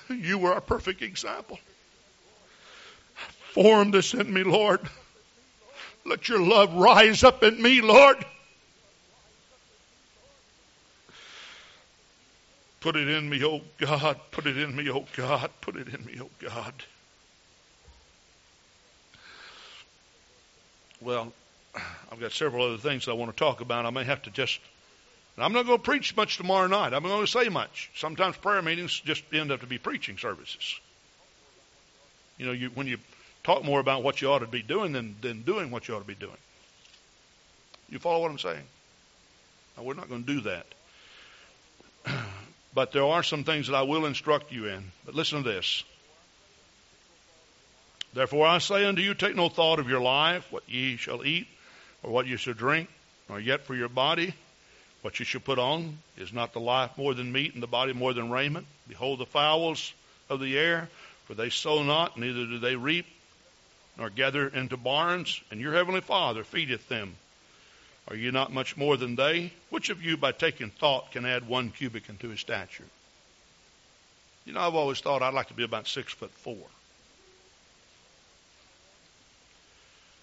[0.08, 1.60] You were a perfect example.
[3.56, 4.80] Form this in me, Lord.
[6.04, 8.22] Let your love rise up in me, Lord.
[12.80, 14.20] Put it in me, oh God.
[14.30, 15.50] Put it in me, oh God.
[15.62, 16.74] Put it in me, oh God.
[21.00, 21.32] Well,
[22.12, 23.86] I've got several other things I want to talk about.
[23.86, 24.60] I may have to just
[25.38, 26.92] I'm not going to preach much tomorrow night.
[26.92, 27.90] I'm not going to say much.
[27.94, 30.78] Sometimes prayer meetings just end up to be preaching services.
[32.36, 32.98] You know, you, when you
[33.46, 36.00] talk more about what you ought to be doing than, than doing what you ought
[36.00, 36.36] to be doing.
[37.88, 38.64] You follow what I'm saying?
[39.76, 40.66] Now, we're not going to do that.
[42.74, 44.84] but there are some things that I will instruct you in.
[45.04, 45.84] But listen to this.
[48.14, 51.46] Therefore I say unto you, take no thought of your life, what ye shall eat,
[52.02, 52.88] or what ye shall drink,
[53.28, 54.34] nor yet for your body
[55.06, 57.92] what ye shall put on is not the life more than meat, and the body
[57.92, 58.66] more than raiment.
[58.88, 59.92] Behold the fowls
[60.28, 60.88] of the air,
[61.26, 63.06] for they sow not, neither do they reap,
[63.98, 67.16] nor gather into barns, and your heavenly Father feedeth them.
[68.08, 69.52] Are you not much more than they?
[69.70, 72.84] Which of you, by taking thought, can add one cubit into his stature?
[74.44, 76.56] You know, I've always thought I'd like to be about six foot four.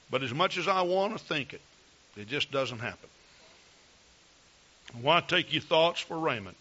[0.10, 1.62] But as much as I want to think it,
[2.16, 3.10] it just doesn't happen.
[5.02, 6.58] Why take ye thoughts for raiment?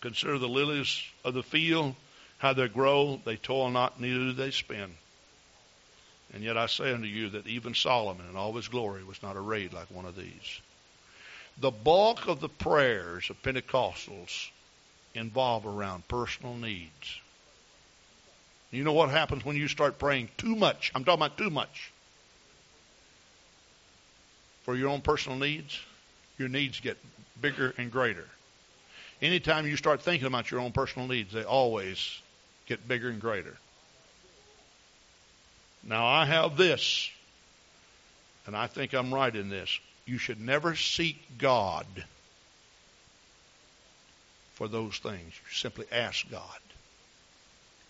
[0.00, 1.94] Consider the lilies of the field,
[2.38, 3.20] how they grow.
[3.24, 4.94] They toil not, neither do they spin.
[6.34, 9.36] And yet I say unto you that even Solomon in all his glory was not
[9.36, 10.60] arrayed like one of these.
[11.58, 14.50] The bulk of the prayers of Pentecostals
[15.14, 17.20] involve around personal needs.
[18.70, 20.92] You know what happens when you start praying too much?
[20.94, 21.92] I'm talking about too much.
[24.64, 25.80] For your own personal needs,
[26.38, 26.98] your needs get
[27.40, 28.26] bigger and greater.
[29.22, 32.20] Anytime you start thinking about your own personal needs, they always
[32.66, 33.56] get bigger and greater.
[35.88, 37.08] Now, I have this,
[38.46, 39.78] and I think I'm right in this.
[40.04, 41.86] You should never seek God
[44.54, 45.20] for those things.
[45.20, 46.60] You simply ask God,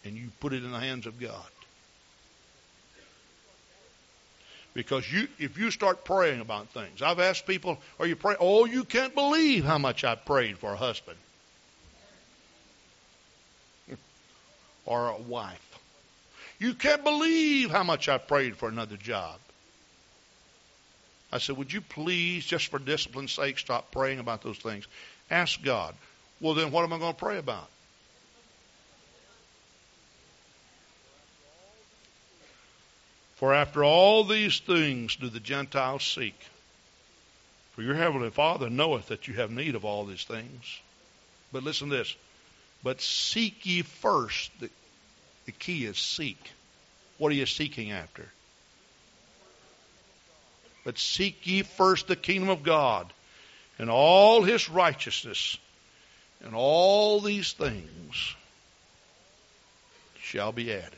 [0.05, 1.33] and you put it in the hands of God.
[4.75, 8.37] Because you, if you start praying about things, I've asked people, are you praying?
[8.41, 11.17] Oh, you can't believe how much I prayed for a husband
[14.85, 15.66] or a wife.
[16.59, 19.39] You can't believe how much I prayed for another job.
[21.33, 24.87] I said, would you please, just for discipline's sake, stop praying about those things?
[25.31, 25.95] Ask God.
[26.41, 27.69] Well, then what am I going to pray about?
[33.37, 36.39] For after all these things do the Gentiles seek.
[37.75, 40.81] For your heavenly Father knoweth that you have need of all these things.
[41.53, 42.17] But listen to this.
[42.83, 44.51] But seek ye first.
[44.61, 44.71] The,
[45.47, 46.53] the key is seek.
[47.19, 48.27] What are you seeking after?
[50.85, 53.13] But seek ye first the kingdom of God
[53.79, 55.59] and all his righteousness,
[56.45, 58.35] and all these things
[60.21, 60.93] shall be added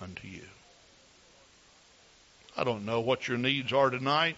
[0.00, 0.42] unto you.
[2.56, 4.36] I don't know what your needs are tonight,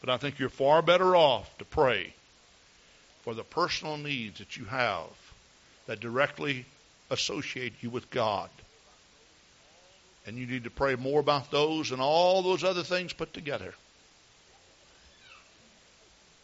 [0.00, 2.14] but I think you're far better off to pray
[3.22, 5.08] for the personal needs that you have
[5.86, 6.64] that directly
[7.10, 8.50] associate you with God
[10.28, 13.72] And you need to pray more about those and all those other things put together.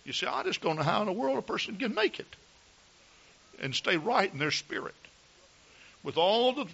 [0.06, 2.36] You see, I just don't know how in the world a person can make it
[3.60, 4.94] and stay right in their spirit.
[6.02, 6.66] With all the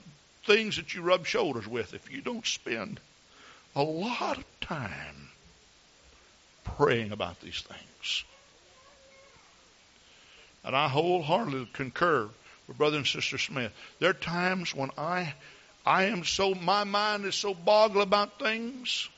[0.46, 3.00] things that you rub shoulders with, if you don't spend
[3.74, 5.30] a lot of time
[6.62, 8.24] praying about these things.
[10.62, 12.28] And I wholeheartedly concur
[12.68, 13.72] with Brother and Sister Smith.
[13.98, 15.34] There are times when I
[15.84, 19.08] I am so my mind is so boggled about things.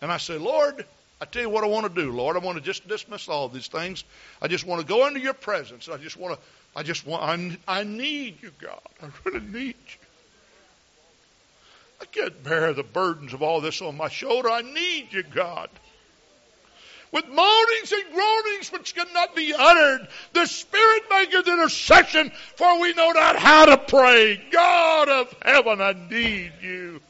[0.00, 0.84] And I say, Lord,
[1.20, 2.36] I tell you what I want to do, Lord.
[2.36, 4.02] I want to just dismiss all these things.
[4.40, 5.88] I just want to go into your presence.
[5.88, 6.40] I just want to
[6.74, 8.80] I just want I, I need you, God.
[9.02, 10.06] I really need you.
[12.00, 14.50] I can't bear the burdens of all this on my shoulder.
[14.50, 15.68] I need you, God
[17.12, 20.08] with moanings and groanings which cannot be uttered.
[20.32, 24.42] The Spirit maketh intercession, for we know not how to pray.
[24.50, 27.00] God of heaven, I need you.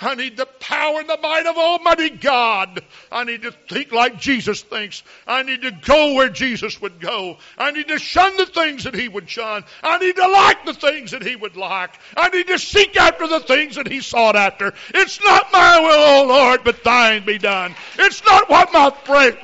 [0.00, 2.82] I need the power and the might of Almighty God.
[3.10, 5.02] I need to think like Jesus thinks.
[5.26, 7.38] I need to go where Jesus would go.
[7.56, 9.64] I need to shun the things that He would shun.
[9.82, 11.98] I need to like the things that He would like.
[12.14, 14.74] I need to seek after the things that He sought after.
[14.94, 17.74] It's not my will, O Lord, but thine be done.
[17.98, 18.90] It's not what my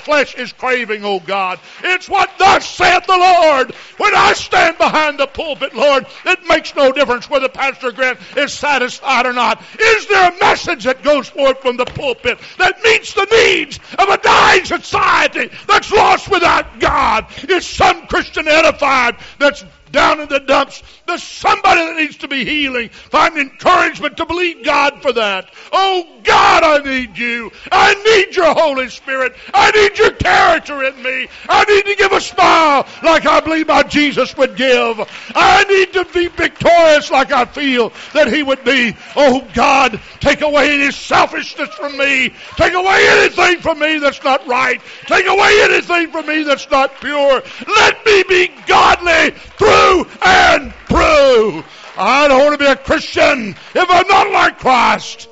[0.01, 1.61] flesh is craving, O God.
[1.83, 3.75] It's what thus saith the Lord.
[3.97, 8.53] When I stand behind the pulpit, Lord, it makes no difference whether Pastor Grant is
[8.53, 9.63] satisfied or not.
[9.81, 14.09] Is there a message that goes forth from the pulpit that meets the needs of
[14.09, 17.27] a dying society that's lost without God?
[17.49, 20.83] Is some Christian edified that's down in the dumps.
[21.07, 22.89] There's somebody that needs to be healing.
[22.89, 25.51] Find encouragement to believe God for that.
[25.71, 27.53] Oh God, I need you.
[27.71, 29.37] I need your Holy Spirit.
[29.53, 31.29] I need your character in me.
[31.49, 35.01] I need to give a smile like I believe my Jesus would give.
[35.35, 38.97] I need to be victorious like I feel that He would be.
[39.15, 42.35] Oh God, take away any selfishness from me.
[42.57, 44.83] Take away anything from me that's not right.
[45.07, 47.43] Take away anything from me that's not pure.
[47.67, 49.82] Let me be godly through
[50.25, 51.65] and through.
[51.97, 55.29] I don't want to be a Christian if I'm not like Christ.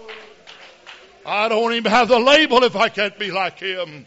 [1.24, 4.06] I don't even have the label if I can't be like Him.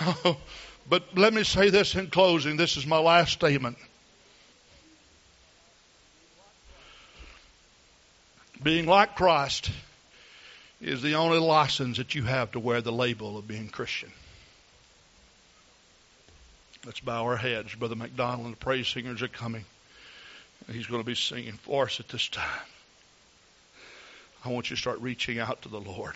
[0.88, 2.56] but let me say this in closing.
[2.56, 3.76] This is my last statement.
[8.62, 9.70] Being like Christ
[10.80, 14.12] is the only license that you have to wear the label of being Christian.
[16.86, 17.74] Let's bow our heads.
[17.74, 19.64] Brother McDonald and the praise singers are coming.
[20.72, 22.66] He's going to be singing for us at this time.
[24.44, 26.14] I want you to start reaching out to the Lord.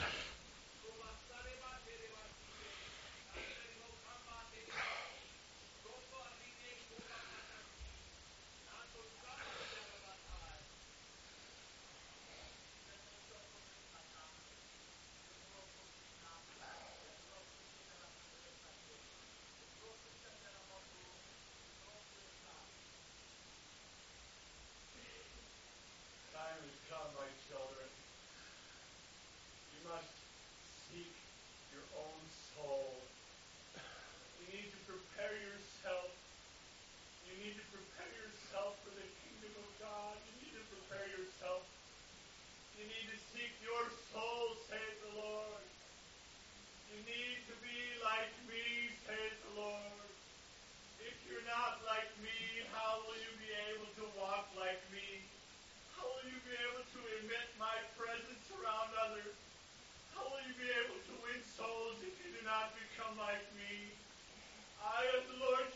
[40.95, 41.67] prepare yourself.
[42.79, 43.83] You need to seek your
[44.15, 45.67] soul, says the Lord.
[46.95, 50.07] You need to be like me, says the Lord.
[51.03, 55.27] If you're not like me, how will you be able to walk like me?
[55.99, 59.35] How will you be able to emit my presence around others?
[60.15, 63.91] How will you be able to win souls if you do not become like me?
[64.79, 65.74] I am the Lord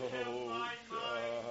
[0.00, 0.04] Oh,
[0.90, 1.47] God.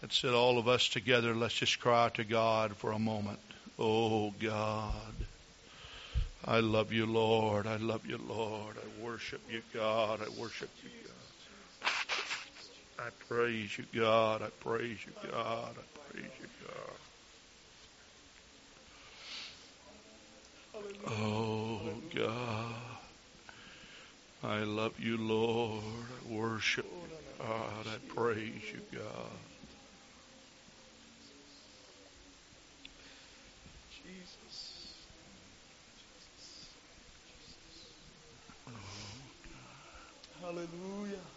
[0.00, 1.34] That's oh, it, all of us together.
[1.34, 3.40] Let's just cry to God for a moment.
[3.78, 5.14] Oh, God.
[6.44, 7.66] I love you, Lord.
[7.66, 8.76] I love you, Lord.
[8.76, 10.20] I worship you, God.
[10.20, 10.90] I worship you,
[11.80, 11.88] God.
[12.98, 14.42] I praise you, God.
[14.42, 15.74] I praise you, God.
[15.78, 16.98] I praise you, God.
[21.08, 21.80] Oh,
[22.14, 22.83] God.
[24.44, 25.82] I love you, Lord.
[25.82, 27.08] I worship you,
[27.38, 27.86] God.
[27.86, 29.30] I praise you, God.
[33.88, 35.06] Jesus.
[38.68, 38.70] Oh,
[40.42, 41.33] Hallelujah.